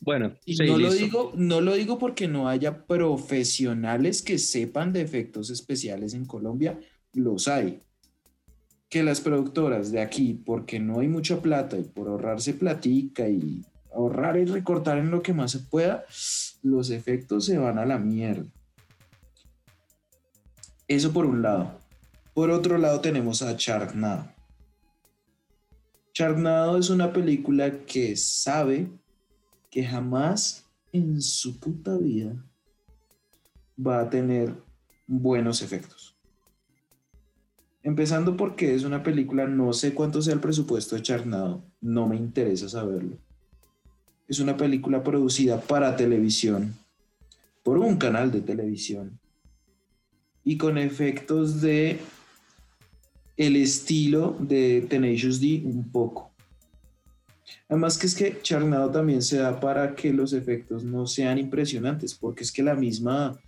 [0.00, 4.92] Bueno, Y sí, no lo digo, no lo digo porque no haya profesionales que sepan
[4.92, 6.78] de efectos especiales en Colombia,
[7.12, 7.82] los hay.
[8.88, 13.64] Que las productoras de aquí, porque no hay mucha plata y por ahorrarse platica y
[13.92, 16.04] ahorrar y recortar en lo que más se pueda,
[16.62, 18.50] los efectos se van a la mierda.
[20.88, 21.78] Eso por un lado.
[22.34, 24.32] Por otro lado tenemos a Sharknado.
[26.14, 28.88] Sharknado es una película que sabe
[29.70, 32.44] que jamás en su puta vida
[33.78, 34.54] va a tener
[35.06, 36.16] buenos efectos.
[37.82, 42.68] Empezando porque es una película, no sé cuánto sea el presupuesto de no me interesa
[42.68, 43.16] saberlo.
[44.28, 46.74] Es una película producida para televisión,
[47.62, 49.18] por un canal de televisión,
[50.44, 51.98] y con efectos de
[53.36, 56.29] el estilo de Tenacious D un poco.
[57.68, 62.14] Además que es que Charnado también se da para que los efectos no sean impresionantes,
[62.14, 63.38] porque es que la misma,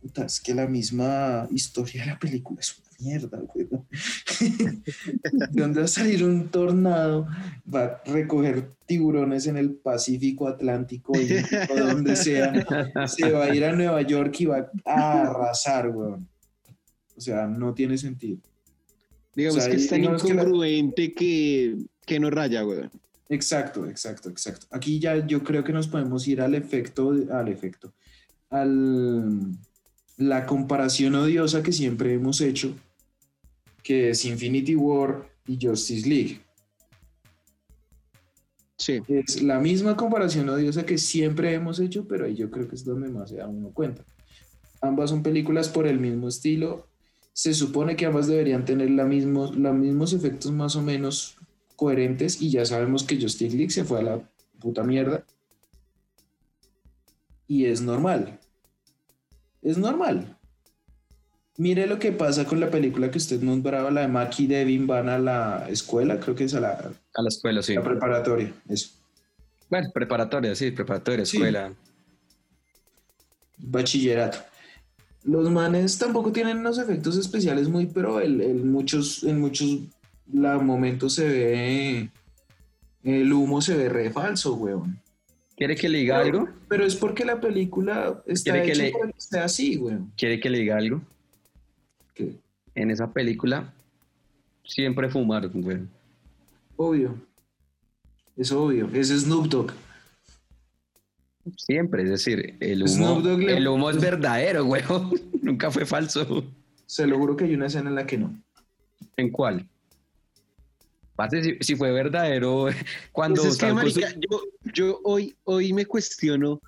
[0.00, 3.68] puta, es que la misma historia de la película es una mierda, güey.
[4.40, 7.26] ¿De dónde va a salir un tornado?
[7.72, 11.28] Va a recoger tiburones en el Pacífico Atlántico y
[11.70, 12.52] o donde sea.
[13.06, 16.14] Se va a ir a Nueva York y va a arrasar, güey.
[17.16, 18.38] O sea, no tiene sentido.
[19.34, 22.90] Digamos O sea, que es tan digamos que la- incongruente que, que no raya, weón.
[23.28, 24.66] Exacto, exacto, exacto.
[24.70, 27.92] Aquí ya yo creo que nos podemos ir al efecto, al efecto,
[28.50, 29.58] al
[30.18, 32.74] la comparación odiosa que siempre hemos hecho,
[33.82, 36.40] que es Infinity War y Justice League.
[38.76, 39.00] Sí.
[39.08, 42.84] Es la misma comparación odiosa que siempre hemos hecho, pero ahí yo creo que es
[42.84, 44.04] donde más se da uno cuenta.
[44.80, 46.88] Ambas son películas por el mismo estilo.
[47.32, 51.38] Se supone que ambas deberían tener la mismo, los mismos efectos más o menos
[51.78, 54.20] coherentes y ya sabemos que Justice League se fue a la
[54.58, 55.24] puta mierda.
[57.46, 58.40] Y es normal.
[59.62, 60.36] Es normal.
[61.56, 64.86] Mire lo que pasa con la película que usted nombraba, la de Maki y Devin
[64.88, 66.70] van a la escuela, creo que es a la,
[67.14, 67.74] A la escuela, sí.
[67.74, 68.52] la preparatoria.
[68.68, 68.90] Eso.
[69.70, 71.36] Bueno, preparatoria, sí, preparatoria, Sí.
[71.36, 71.72] escuela.
[73.58, 74.38] bachillerato.
[75.24, 79.78] Los manes tampoco tienen unos efectos especiales muy, pero el, el muchos, en muchos
[80.32, 82.08] la momentos se ve,
[83.04, 84.98] el humo se ve re falso, weón.
[85.56, 86.48] ¿Quiere que le diga algo?
[86.68, 90.12] Pero es porque la película está ¿Quiere que le- para que sea así, weón.
[90.16, 91.00] ¿Quiere que le diga algo?
[92.74, 93.72] En esa película
[94.64, 95.78] siempre fumaron, güey.
[96.76, 97.14] obvio.
[98.36, 98.88] Es obvio.
[98.92, 99.72] Es Snoop Dogg.
[101.56, 104.82] Siempre, es decir, el humo, le- el humo es verdadero, güey.
[105.42, 106.44] Nunca fue falso.
[106.86, 108.32] Se lo juro que hay una escena en la que no.
[109.16, 109.66] ¿En cuál?
[111.18, 112.68] Parce, si, si fue verdadero,
[113.12, 113.54] cuando Pues
[113.96, 114.40] es que, yo,
[114.72, 116.60] yo hoy, hoy me cuestiono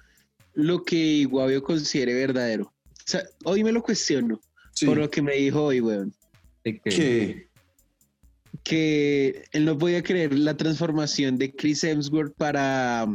[0.54, 2.64] lo que Guavio considere verdadero.
[2.64, 2.72] O
[3.06, 4.40] sea, hoy me lo cuestiono
[4.72, 4.86] Sí.
[4.86, 6.12] por lo que me dijo hoy, weón.
[6.64, 6.80] de
[8.64, 13.06] que- él no podía creer la transformación de Chris Hemsworth para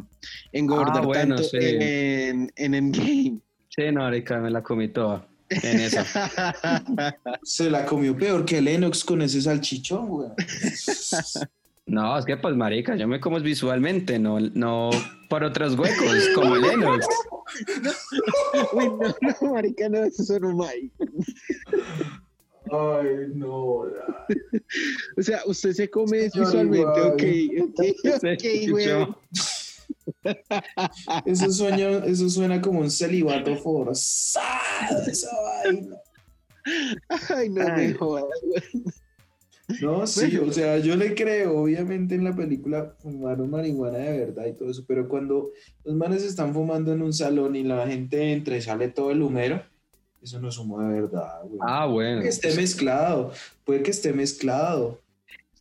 [0.54, 1.58] engordar Ah, bueno, tanto sí.
[1.60, 3.40] en, en Endgame.
[3.70, 6.06] Sí, no, marica, me la comí toda en esa.
[7.44, 10.34] se la comió peor que Lennox con ese salchichón, weón.
[11.88, 14.90] No, es que pues marica, yo me como es visualmente, no, no
[15.30, 17.06] por otros huecos, como Lennox.
[18.74, 20.92] Uy, no, no, marica, no, eso sonó mal.
[22.72, 23.54] Ay, no.
[23.56, 27.24] O sea, usted se come visualmente, ok,
[27.70, 27.80] ok,
[28.24, 29.16] ok, weón.
[31.26, 35.30] Eso sueña, eso suena como un celibato forzado, esa
[35.64, 35.98] vaina.
[37.30, 37.88] Ay, no Ay.
[37.90, 38.26] me jodas.
[39.82, 44.46] No, sí, o sea, yo le creo, obviamente en la película fumaron marihuana de verdad
[44.46, 45.50] y todo eso, pero cuando
[45.84, 49.24] los manes están fumando en un salón y la gente entra y sale todo el
[49.24, 49.64] humero,
[50.22, 51.60] eso no es humo de verdad, güey.
[51.62, 52.18] Ah, bueno.
[52.18, 53.32] Puede que esté mezclado,
[53.64, 55.02] puede que esté mezclado.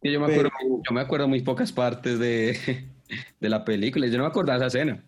[0.03, 2.59] Sí, yo, me Pero- acuerdo, yo me acuerdo muy pocas partes de,
[3.41, 4.07] de la película.
[4.07, 5.05] Yo no me acordaba de esa escena.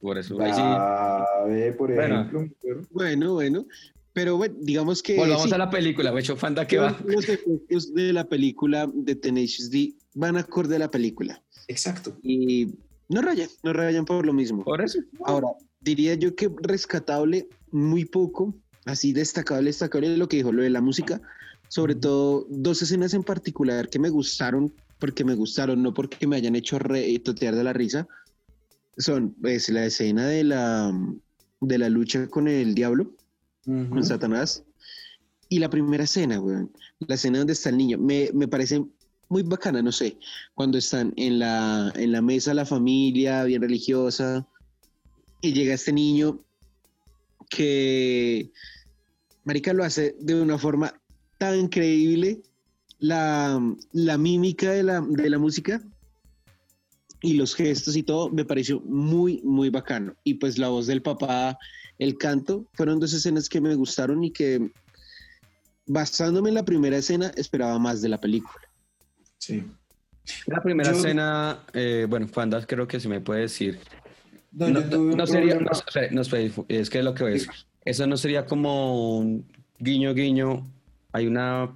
[0.00, 0.40] Por eso.
[0.40, 0.60] ahí sí.
[0.62, 2.22] Ah, ve, por Bueno.
[2.22, 2.48] ejemplo.
[2.90, 3.66] Bueno, bueno.
[4.12, 5.16] Pero bueno, digamos que.
[5.16, 6.24] Volvamos sí, a la película, güey.
[6.24, 6.98] Fanda que va.
[7.06, 11.42] Los efectos de la película de Tenacious D van acorde a la película.
[11.68, 12.16] Exacto.
[12.22, 12.74] Y
[13.08, 14.64] no rayan, no rayan por lo mismo.
[14.64, 14.98] Por eso.
[15.24, 15.48] Ahora,
[15.80, 20.80] diría yo que rescatable, muy poco, así destacable, destacable lo que dijo, lo de la
[20.80, 21.20] música.
[21.68, 26.36] Sobre todo, dos escenas en particular que me gustaron, porque me gustaron, no porque me
[26.36, 28.06] hayan hecho re- totear de la risa.
[28.98, 30.92] Son pues, la escena de la,
[31.60, 33.14] de la lucha con el diablo,
[33.66, 33.88] Ujú.
[33.90, 34.62] con Satanás.
[35.48, 36.70] Y la primera escena, weón.
[37.00, 37.98] La escena donde está el niño.
[37.98, 38.84] Me, me parece
[39.28, 40.18] muy bacana, no sé,
[40.54, 44.46] cuando están en la, en la mesa la familia, bien religiosa,
[45.40, 46.44] y llega este niño
[47.48, 48.50] que,
[49.44, 51.00] Marica, lo hace de una forma
[51.38, 52.42] tan increíble,
[53.00, 53.60] la,
[53.92, 55.82] la mímica de la, de la música
[57.22, 60.14] y los gestos y todo me pareció muy, muy bacano.
[60.24, 61.58] Y pues la voz del papá,
[61.98, 64.70] el canto, fueron dos escenas que me gustaron y que
[65.86, 68.60] basándome en la primera escena esperaba más de la película.
[69.38, 69.64] Sí.
[70.46, 73.80] La primera Yo- escena, eh, bueno, Juanda creo que se me puede decir.
[74.52, 75.70] No, No, no sería, no,
[76.68, 77.48] es que lo que es,
[77.84, 79.46] eso no sería como un
[79.78, 80.70] guiño, guiño.
[81.12, 81.70] Hay una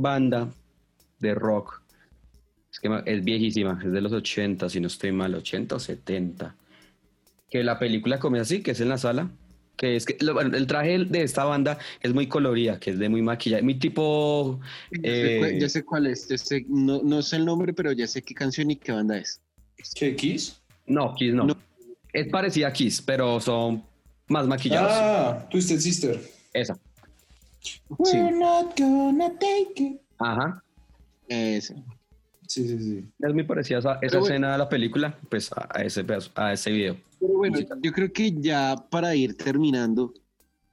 [0.00, 0.48] banda
[1.20, 1.82] de rock,
[2.70, 6.54] es que es viejísima, es de los 80, si no estoy mal, 80 o 70.
[7.50, 9.30] Que la película comienza así, que es en la sala,
[9.76, 13.08] que es que lo- el traje de esta banda es muy colorida, que es de
[13.08, 14.60] muy maquillaje, muy tipo...
[14.90, 17.92] Ya sé eh, cuál- ya sé cuál es, sé- no, no sé el nombre, pero
[17.92, 19.40] ya sé qué canción y qué banda es.
[19.94, 20.60] ¿Qué, Kiss?
[20.86, 21.44] no, Kiss no.
[21.44, 21.56] No.
[22.12, 23.82] Es parecida a Kiss, pero son
[24.28, 24.92] más maquillados.
[24.94, 26.20] Ah, Twisted Sister.
[26.52, 26.78] Esa.
[27.66, 28.16] Sí.
[28.16, 30.00] We're not gonna take it.
[30.18, 30.62] Ajá.
[31.28, 31.74] Ese.
[32.46, 33.04] Sí, sí, sí.
[33.18, 34.34] Es muy parecida esa, esa bueno.
[34.34, 36.96] escena de la película, pues a, a ese pedazo- a ese video.
[37.18, 40.12] Pero bueno, yo creo que ya para ir terminando,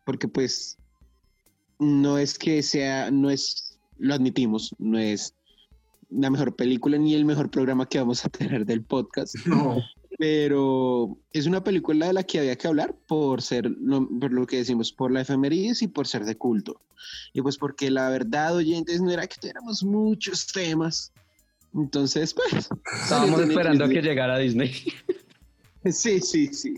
[0.05, 0.77] porque pues
[1.79, 5.33] no es que sea, no es, lo admitimos, no es
[6.11, 9.81] la mejor película ni el mejor programa que vamos a tener del podcast, No.
[10.23, 14.47] Pero es una película de la que había que hablar por ser, lo- por lo
[14.47, 16.79] que decimos, por la efemérides y por ser de culto.
[17.33, 21.11] Y pues porque la verdad, oyentes, no era que tuviéramos muchos temas.
[21.73, 22.69] Entonces, pues...
[23.03, 24.71] Estábamos esperando que llegara Disney.
[25.91, 26.75] Sí, sí, sí.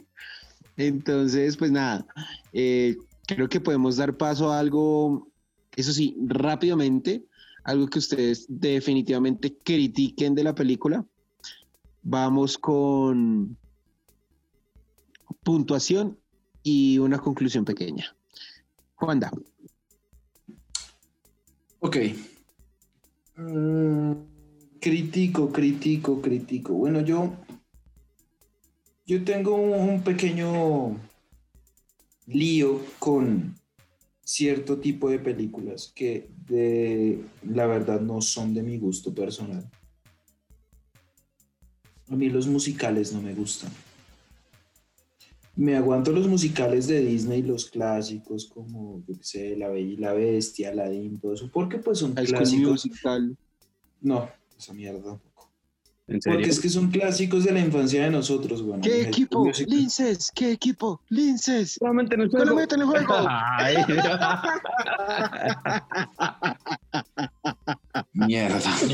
[0.75, 2.03] Entonces, pues nada,
[2.51, 2.95] eh,
[3.27, 5.31] creo que podemos dar paso a algo,
[5.75, 7.23] eso sí, rápidamente,
[7.63, 11.05] algo que ustedes definitivamente critiquen de la película.
[12.07, 13.57] Vamos con
[15.43, 16.17] puntuación
[16.63, 18.15] y una conclusión pequeña.
[18.95, 19.31] Juanda,
[21.85, 21.97] Ok.
[23.37, 24.13] Mm,
[24.79, 26.73] critico, critico, critico.
[26.73, 27.31] Bueno, yo.
[29.05, 30.97] Yo tengo un, pequeño
[32.25, 33.55] lío con
[34.23, 39.69] cierto tipo de películas que de la verdad no son de mi gusto personal.
[42.09, 43.71] A mí los musicales no me gustan.
[45.55, 49.97] Me aguanto los musicales de Disney, los clásicos como, yo qué sé, La Bella y
[49.97, 52.85] la Bestia, Aladdin, todo eso, porque pues son High clásicos.
[52.85, 53.37] Musical.
[54.01, 55.49] No, esa mierda tampoco.
[56.07, 56.37] ¿En serio?
[56.37, 58.83] Porque es que son clásicos de la infancia de nosotros, bueno.
[58.83, 59.45] ¿Qué equipo?
[59.45, 59.75] Musical.
[59.75, 61.01] Linces, ¿qué equipo?
[61.09, 61.77] Linces.
[61.79, 63.15] Solamente en el Solamente en el juego.
[63.17, 63.77] Ay.
[68.13, 68.59] Mierda.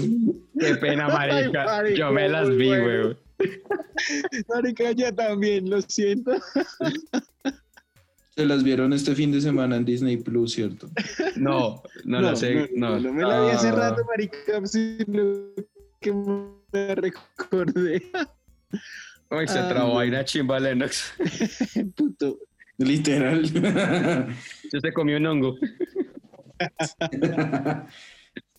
[0.81, 1.61] Pena, marica.
[1.63, 3.17] Ay, marica, Yo me las vi, weón.
[4.49, 6.31] Marica, ya también, lo siento.
[8.35, 10.89] Se las vieron este fin de semana en Disney Plus, ¿cierto?
[11.35, 12.69] No, no, la sé.
[12.75, 13.73] No, no, me la vi hace Ah.
[13.73, 15.53] rato, marica, sino
[15.99, 18.03] que me recordé.
[19.29, 19.99] Ay, se Ah, trabó no.
[19.99, 21.13] ahí una chimba Lennox.
[21.95, 22.37] Puto.
[22.77, 23.43] Literal.
[24.71, 25.57] Yo se comió un hongo.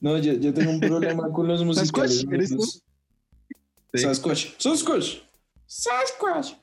[0.02, 2.16] No, yo, yo tengo un problema con los musicales.
[2.16, 2.62] Sasquatch, ¿eres tú?
[3.94, 4.02] Sí.
[4.02, 4.46] Sasquatch.
[4.58, 5.18] Sasquatch.
[5.64, 6.54] Sasquatch.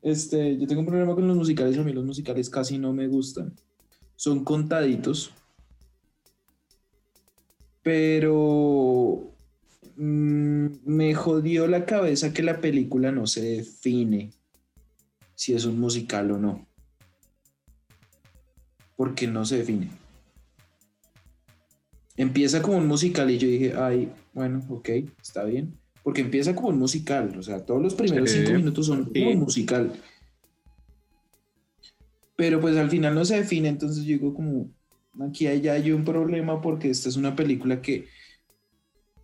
[0.00, 1.76] Este, yo tengo un problema con los musicales.
[1.76, 3.54] A mí los musicales casi no me gustan.
[4.16, 5.30] Son contaditos.
[7.82, 9.34] Pero
[9.96, 14.32] mm, me jodió la cabeza que la película no se define
[15.34, 16.66] si es un musical o no.
[18.96, 19.90] Porque no se define.
[22.18, 24.88] Empieza como un musical y yo dije, ay, bueno, ok,
[25.22, 25.72] está bien.
[26.02, 28.38] Porque empieza como un musical, o sea, todos los primeros Sí.
[28.38, 29.22] cinco minutos son como Sí.
[29.22, 29.92] un musical.
[32.36, 34.68] Pero pues al final no se define, entonces yo digo como,
[35.20, 38.06] aquí hay, ya hay un problema porque esta es una película que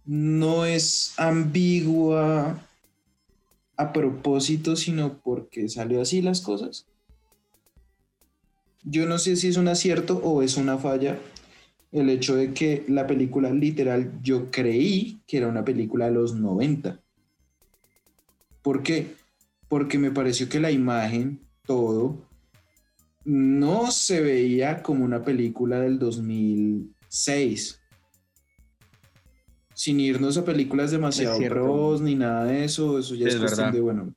[0.05, 2.65] no es ambigua
[3.77, 6.87] a propósito, sino porque salió así las cosas.
[8.85, 11.19] Yo no sé si es un acierto o es una falla
[11.95, 16.35] el hecho de que la película literal yo creí que era una película de los
[16.35, 17.01] 90.
[18.63, 19.15] ¿Por qué?
[19.69, 22.19] Porque me pareció que la imagen, todo,
[23.25, 27.81] no se veía como una película del 2006.
[29.73, 33.67] Sin irnos a películas demasiado pros ni nada de eso, eso ya es, Es cuestión
[33.67, 33.73] verdad.
[33.73, 34.15] de, bueno,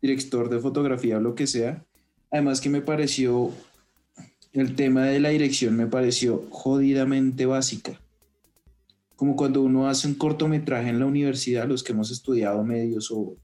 [0.00, 1.84] director de fotografía o lo que sea.
[2.30, 3.50] Además que me pareció,
[4.52, 7.98] el tema de la dirección me pareció jodidamente básica.
[9.16, 13.36] como cuando uno hace un cortometraje en la universidad, los que hemos estudiado medios o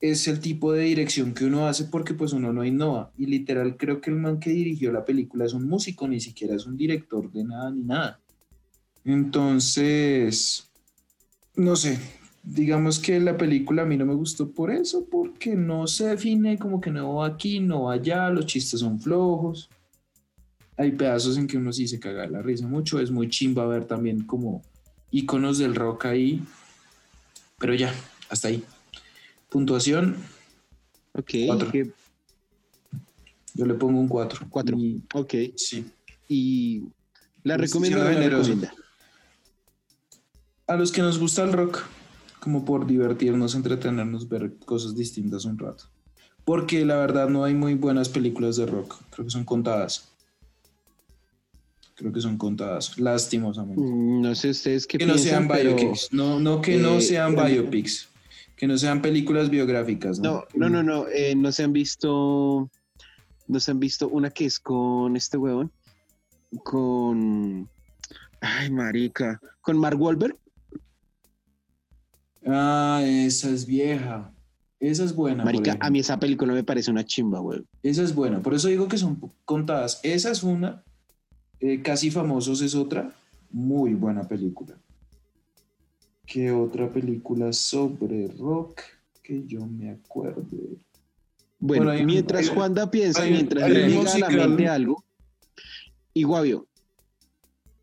[0.00, 3.12] es el tipo de dirección que uno hace porque pues uno no innova.
[3.16, 6.54] Y literal creo que el man que dirigió la película es un músico, ni siquiera
[6.54, 8.20] es un director de nada ni nada.
[9.04, 10.68] Entonces,
[11.56, 11.98] no sé,
[12.42, 16.58] digamos que la película a mí no me gustó por eso, porque no se define
[16.58, 19.70] como que no va aquí, no va allá, los chistes son flojos.
[20.76, 23.84] Hay pedazos en que uno sí se caga la risa mucho, es muy chimba ver
[23.84, 24.62] también como
[25.10, 26.42] iconos del rock ahí,
[27.58, 27.94] pero ya,
[28.28, 28.64] hasta ahí.
[29.48, 30.16] Puntuación,
[31.14, 31.30] Ok.
[33.54, 34.46] Yo le pongo un 4.
[34.50, 34.76] Cuatro.
[35.14, 35.34] Ok.
[35.56, 35.86] Sí.
[36.28, 36.88] Y
[37.44, 37.98] la recomiendo.
[37.98, 38.74] la recomienda?
[40.66, 41.82] A los que nos gusta el rock,
[42.40, 45.84] como por divertirnos, entretenernos, ver cosas distintas un rato.
[46.44, 48.96] Porque la verdad no hay muy buenas películas de rock.
[49.10, 50.10] Creo que son contadas.
[51.96, 53.80] Creo que son contadas, lastimosamente.
[53.80, 56.12] Mm, No sé ustedes qué que no sean biopics.
[56.12, 58.08] No, no que no eh, sean biopics.
[58.56, 60.18] Que no sean películas biográficas.
[60.18, 61.06] No, no, no, no.
[61.08, 62.70] eh, no se han visto.
[63.46, 65.70] No se han visto una que es con este huevón.
[66.64, 67.68] Con.
[68.40, 69.40] Ay, marica.
[69.60, 70.36] Con Mark Wahlberg.
[72.46, 74.30] Ah, esa es vieja.
[74.80, 75.44] Esa es buena.
[75.44, 77.66] Marica, a mí esa película me parece una chimba, huevón.
[77.82, 79.98] Esa es buena, por eso digo que son contadas.
[80.02, 80.84] Esa es una,
[81.64, 83.10] eh, Casi Famosos es otra,
[83.50, 84.76] muy buena película.
[86.26, 88.82] ¿Qué otra película sobre rock
[89.22, 90.76] que yo me acuerde?
[91.58, 95.02] Bueno, mientras hay- Juanda piensa, hay mientras hay le llega a la mente algo,
[96.12, 96.66] y Guavio,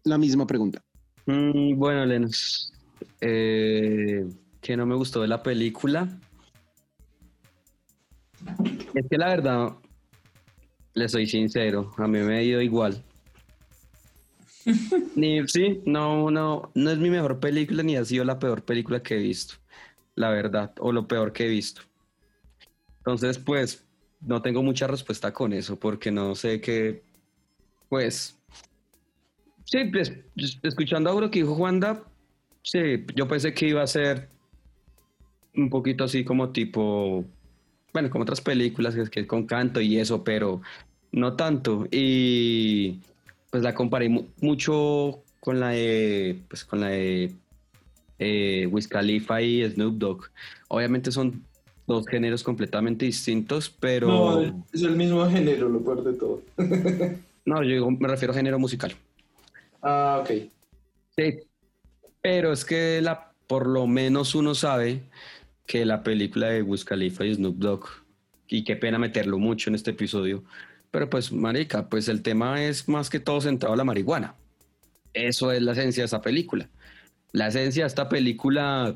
[0.04, 0.84] la misma pregunta.
[1.26, 2.72] Mm, bueno, Lennox,
[3.20, 4.28] eh,
[4.62, 6.20] que no me gustó de la película.
[8.94, 9.76] Es que la verdad,
[10.94, 13.04] le soy sincero, a mí me ha ido igual.
[15.16, 19.02] Ni, sí, no, no, no es mi mejor película ni ha sido la peor película
[19.02, 19.56] que he visto,
[20.16, 21.82] la verdad, o lo peor que he visto.
[23.00, 23.86] Entonces, pues,
[24.22, 27.02] no tengo mucha respuesta con eso, porque no sé qué,
[27.90, 28.38] pues,
[29.72, 30.12] Sí, pues,
[30.64, 32.04] escuchando a lo que dijo Juanda,
[32.62, 34.28] sí, yo pensé que iba a ser
[35.56, 37.24] un poquito así como tipo,
[37.94, 40.62] bueno, como otras películas que, que con canto y eso, pero
[41.14, 41.88] no tanto.
[41.90, 43.00] Y
[43.52, 47.32] pues la comparé mu- mucho con la de, pues con la de
[48.18, 50.24] eh, Wiz Khalifa y Snoop Dogg.
[50.70, 51.44] Obviamente son
[51.86, 56.42] dos géneros completamente distintos, pero No, es el mismo género, lo peor de todo.
[57.46, 58.94] no, yo me refiero a género musical.
[59.82, 60.32] Ah, ok.
[61.18, 61.40] Sí,
[62.22, 65.02] pero es que la, por lo menos uno sabe
[65.66, 67.86] que la película de Wiz Khalifa y Snoop Dogg,
[68.48, 70.44] y qué pena meterlo mucho en este episodio,
[70.92, 74.36] pero pues, marica, pues el tema es más que todo centrado en la marihuana.
[75.14, 76.70] Eso es la esencia de esa película.
[77.32, 78.96] La esencia de esta película,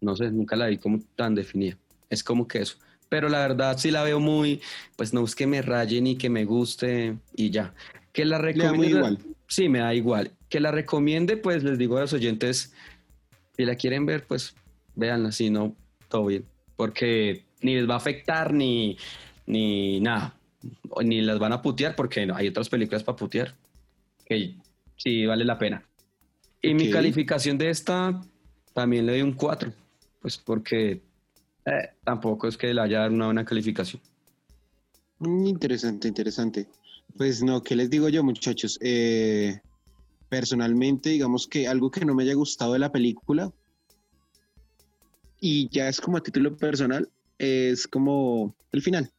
[0.00, 1.78] no sé, nunca la vi como tan definida.
[2.10, 2.76] Es como que eso.
[3.08, 4.60] Pero la verdad sí la veo muy,
[4.96, 7.74] pues no es que me raye ni que me guste y ya.
[8.12, 8.98] Que la recomiendo.
[8.98, 9.18] igual.
[9.46, 10.32] Sí, me da igual.
[10.48, 12.74] Que la recomiende, pues les digo a los oyentes,
[13.56, 14.54] si la quieren ver, pues
[14.94, 15.76] véanla, si no,
[16.08, 16.44] todo bien.
[16.76, 18.96] Porque ni les va a afectar ni,
[19.46, 20.34] ni nada.
[21.02, 23.54] Ni las van a putear, porque no, hay otras películas para putear.
[24.24, 24.56] Que
[24.96, 25.84] sí vale la pena.
[26.60, 28.20] Y mi calificación de esta
[28.72, 29.72] también le doy un 4.
[30.20, 31.02] Pues porque
[31.64, 34.00] eh, tampoco es que le haya dado una buena calificación.
[35.18, 36.68] Mm, Interesante, interesante.
[37.16, 38.78] Pues no, ¿qué les digo yo, muchachos?
[38.80, 39.60] Eh,
[40.28, 43.52] personalmente, digamos que algo que no me haya gustado de la película,
[45.44, 49.10] y ya es como a título personal, es como el final.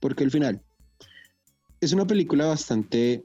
[0.00, 0.62] Porque el final
[1.80, 3.24] es una película bastante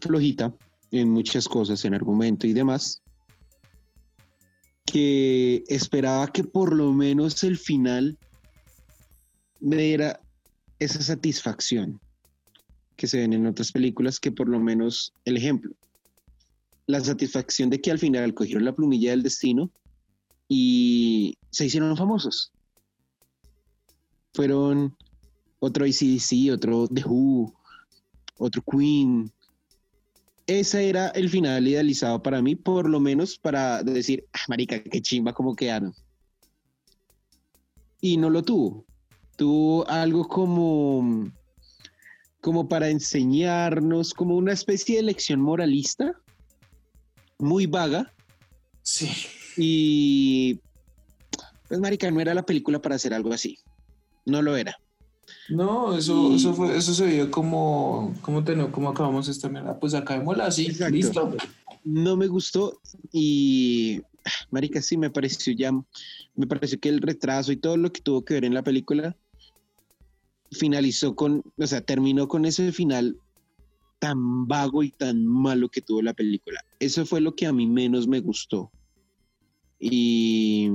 [0.00, 0.54] flojita
[0.90, 3.02] en muchas cosas, en argumento y demás,
[4.84, 8.16] que esperaba que por lo menos el final
[9.60, 10.20] me diera
[10.78, 12.00] esa satisfacción
[12.96, 15.72] que se ven en otras películas, que por lo menos el ejemplo,
[16.86, 19.70] la satisfacción de que al final cogieron la plumilla del destino
[20.48, 22.50] y se hicieron famosos.
[24.32, 24.96] Fueron
[25.60, 27.54] otro ICDC, otro The Who,
[28.38, 29.30] otro Queen.
[30.46, 35.02] Ese era el final idealizado para mí, por lo menos para decir, ah, marica, qué
[35.02, 35.92] chimba como quedaron.
[38.00, 38.86] Y no lo tuvo.
[39.36, 41.30] Tuvo algo como,
[42.40, 46.12] como para enseñarnos, como una especie de lección moralista,
[47.38, 48.12] muy vaga.
[48.82, 49.10] Sí.
[49.56, 50.60] Y,
[51.68, 53.58] pues, marica, no era la película para hacer algo así.
[54.24, 54.78] No lo era.
[55.48, 59.78] No, eso, Y- eso fue, eso se vio como, como, ten- como acabamos esta mierda.
[59.78, 60.94] Pues acabémosla así, Exacto.
[60.94, 61.36] listo.
[61.84, 62.80] no me gustó
[63.12, 64.00] y,
[64.50, 65.72] marica, sí me pareció ya,
[66.34, 69.16] me pareció que el retraso y todo lo que tuvo que ver en la película
[70.50, 73.16] finalizó con, o sea, terminó con ese final
[73.98, 76.64] tan vago y tan malo que tuvo la película.
[76.78, 78.70] Eso fue lo que a mí menos me gustó.
[79.80, 80.68] Y,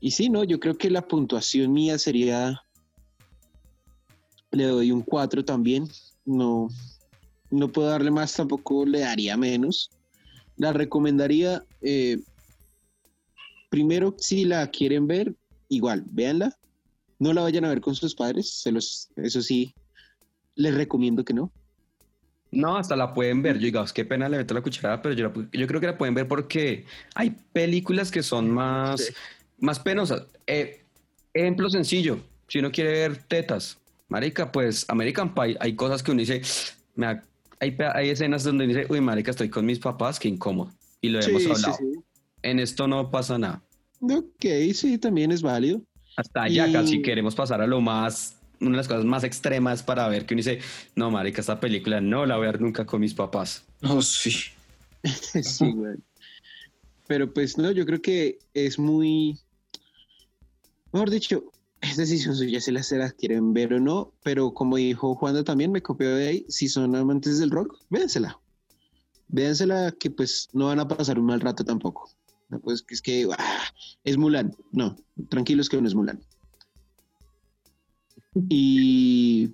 [0.00, 2.60] y sí, no, yo creo que la puntuación mía sería,
[4.50, 5.88] le doy un 4 también.
[6.24, 6.68] No,
[7.50, 9.90] no puedo darle más, tampoco le daría menos.
[10.56, 12.18] La recomendaría, eh,
[13.70, 15.34] primero, si la quieren ver,
[15.68, 16.54] igual, véanla.
[17.18, 19.74] No la vayan a ver con sus padres, se los, eso sí,
[20.54, 21.52] les recomiendo que no.
[22.52, 23.56] No, hasta la pueden ver.
[23.58, 25.96] Yo digo, qué pena le meto la cucharada, pero yo, la yo creo que la
[25.98, 29.12] pueden ver porque hay películas que son más, Sí.
[29.58, 30.24] más penosas.
[30.46, 30.82] Eh,
[31.32, 32.18] ejemplo sencillo,
[32.48, 33.78] si uno quiere ver tetas,
[34.10, 36.42] marica, pues American Pie, hay cosas que uno dice,
[36.94, 37.06] me
[37.60, 40.70] hay, escenas donde uno dice, uy, marica, estoy con mis papás, qué incómodo.
[41.00, 41.74] Y lo hemos Sí, sí, hablado.
[41.78, 42.00] sí.
[42.42, 43.62] En esto no pasa nada.
[44.00, 45.80] Ok, sí, también es válido.
[46.16, 49.82] Hasta allá Y- casi queremos pasar a lo más, una de las cosas más extremas
[49.82, 50.60] para ver que uno dice,
[50.94, 53.64] no, marica, esta película no la voy a ver nunca con mis papás.
[53.82, 54.32] Oh, sí.
[55.42, 55.96] sí, güey.
[57.06, 59.38] Pero pues no, yo creo que es muy.
[60.92, 61.44] Mejor dicho,
[61.80, 64.12] es decisión suya si las se las quieren ver o no.
[64.22, 66.46] Pero como dijo Juanda también, me copió de ahí.
[66.48, 68.38] Si son amantes del rock, véansela.
[69.28, 72.10] Véansela que pues no van a pasar un mal rato tampoco.
[72.48, 73.62] No, pues es que ah,
[74.04, 74.56] es Mulan.
[74.72, 74.96] No,
[75.28, 76.20] tranquilos que no es Mulan.
[78.48, 79.50] Y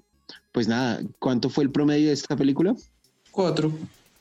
[0.53, 2.77] pues nada, ¿cuánto fue el promedio de esta película?
[3.31, 3.73] Cuatro.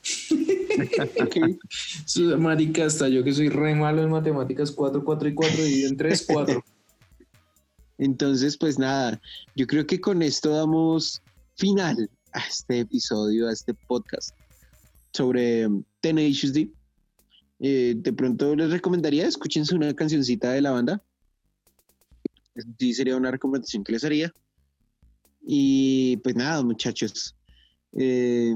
[2.38, 5.98] Marica, hasta yo que soy re malo en matemáticas, 4, 4 y 4 dividido en
[5.98, 6.64] 3, 4.
[7.98, 9.22] Entonces, pues nada,
[9.56, 11.22] yo creo que con esto damos
[11.56, 14.36] final a este episodio, a este podcast
[15.14, 15.68] sobre
[16.02, 16.70] Tenacious D.
[17.60, 21.02] Eh, de pronto les recomendaría, escúchense una cancioncita de la banda.
[22.80, 24.34] Sí, sería una recomendación que les haría.
[25.46, 27.36] Y pues nada, muchachos.
[27.94, 28.54] eh,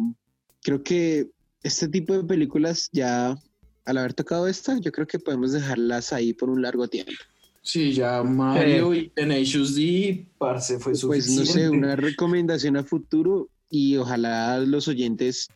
[0.62, 1.30] creo que
[1.64, 3.38] este tipo de películas ya,
[3.86, 7.14] al haber tocado esta, yo creo que podemos dejarlas ahí por un largo tiempo.
[7.70, 11.40] Sí, ya Mario y Tenacious D, parce, fue Pues suficiente.
[11.40, 15.50] no sé, una recomendación a futuro y ojalá los oyentes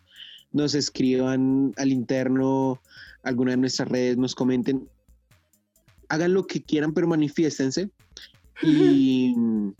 [0.52, 2.80] nos escriban al interno,
[3.24, 4.88] alguna de nuestras redes, nos comenten.
[6.08, 7.90] Hagan lo que quieran, pero manifiéstense.
[8.62, 9.34] Y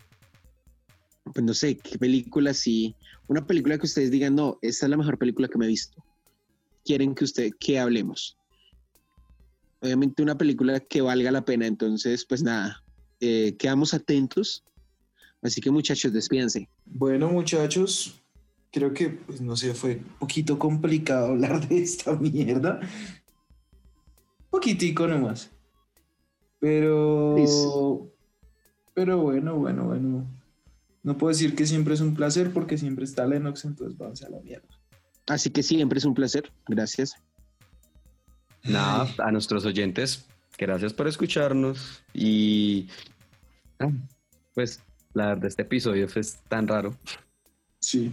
[1.32, 2.96] pues no sé, qué película sí.
[3.28, 6.04] Una película que ustedes digan, no, esta es la mejor película que me he visto.
[6.84, 8.36] Quieren que usted, que hablemos.
[9.84, 11.66] Obviamente una película que valga la pena.
[11.66, 12.82] Entonces, pues nada,
[13.20, 14.64] eh, quedamos atentos.
[15.42, 16.70] Así que muchachos, despídense.
[16.86, 18.22] Bueno, muchachos,
[18.72, 22.80] creo que, pues no sé, fue un poquito complicado hablar de esta mierda.
[24.48, 25.50] Poquitico nomás.
[26.60, 28.10] Pero.
[28.94, 30.26] Pero bueno, bueno, bueno.
[31.02, 34.30] No puedo decir que siempre es un placer porque siempre está Lennox, entonces vamos a
[34.30, 34.66] la mierda.
[35.26, 36.50] Así que siempre es un placer.
[36.68, 37.16] Gracias.
[38.64, 40.26] Nada, a nuestros oyentes,
[40.56, 42.88] gracias por escucharnos y
[43.78, 43.90] ah,
[44.54, 44.80] pues
[45.12, 46.94] la verdad este episodio fue tan raro.
[47.80, 48.10] Sí.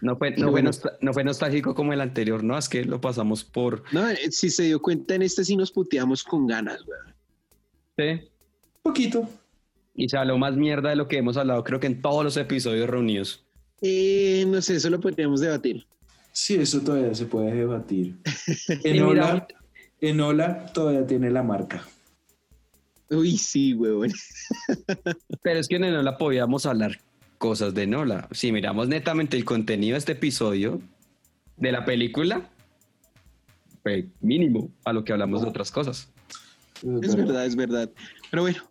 [0.00, 3.42] No fue, no, fue no fue nostálgico como el anterior, no, es que lo pasamos
[3.42, 3.84] por...
[3.92, 7.14] No, eh, si se dio cuenta, en este sí nos puteamos con ganas, weón.
[7.96, 8.28] Sí.
[8.82, 9.28] Poquito.
[9.94, 12.36] Y se habló más mierda de lo que hemos hablado creo que en todos los
[12.36, 13.44] episodios reunidos.
[13.80, 15.86] Eh, no sé, eso lo podríamos debatir.
[16.32, 18.16] Sí, eso todavía se puede debatir.
[20.00, 21.86] mira- Ola, en Ola todavía tiene la marca.
[23.10, 24.12] Uy, sí, weón.
[25.42, 27.00] Pero es que no la podíamos hablar
[27.38, 28.28] cosas de Nola.
[28.32, 30.80] Si miramos netamente el contenido de este episodio
[31.56, 32.50] de la película,
[33.82, 36.08] fue mínimo a lo que hablamos de otras cosas.
[37.02, 37.90] Es verdad, es verdad.
[38.30, 38.62] Pero bueno,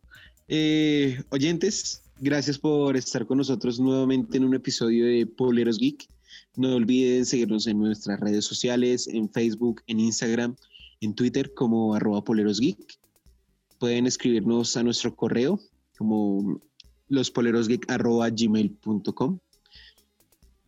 [0.48, 6.08] eh, oyentes, gracias por estar con nosotros nuevamente en un episodio de Poleros Geek.
[6.56, 10.56] No olviden seguirnos en nuestras redes sociales, en Facebook, en Instagram,
[11.04, 12.98] en Twitter como arroba polerosgeek.
[13.80, 15.60] Pueden escribirnos a nuestro correo
[15.98, 16.62] como
[17.10, 19.40] gmail.com.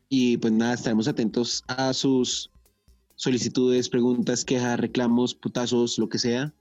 [0.09, 2.51] Y pues nada, estaremos atentos a sus
[3.15, 6.53] solicitudes, preguntas, quejas, reclamos, putazos, lo que sea.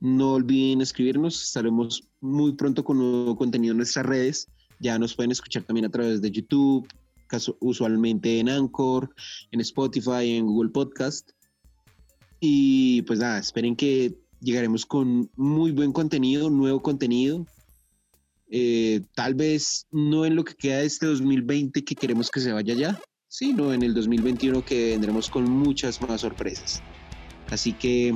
[0.00, 4.48] No olviden escribirnos, estaremos muy pronto con nuevo contenido en nuestras redes.
[4.80, 6.86] Ya nos pueden escuchar también a través de YouTube,
[7.60, 9.14] usualmente en Anchor,
[9.52, 11.30] en Spotify, en Google Podcast.
[12.44, 17.46] Y pues nada, esperen que llegaremos con muy buen contenido, nuevo contenido.
[18.50, 22.50] Eh, tal vez no en lo que queda de este 2020 que queremos que se
[22.50, 26.82] vaya ya, sino en el 2021 que vendremos con muchas más sorpresas.
[27.48, 28.12] Así que,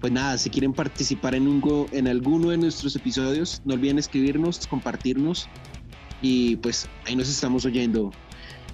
[0.00, 4.66] pues nada, si quieren participar en, un, en alguno de nuestros episodios, no olviden escribirnos,
[4.66, 5.46] compartirnos
[6.22, 8.12] y pues ahí nos estamos oyendo.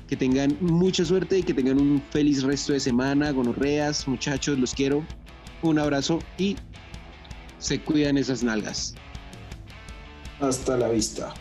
[0.08, 4.74] Que tengan mucha suerte y que tengan un feliz resto de semana, gonorreas, muchachos, los
[4.74, 5.04] quiero.
[5.62, 6.56] Un abrazo y
[7.58, 8.94] se cuidan esas nalgas.
[10.40, 11.32] Hasta la vista.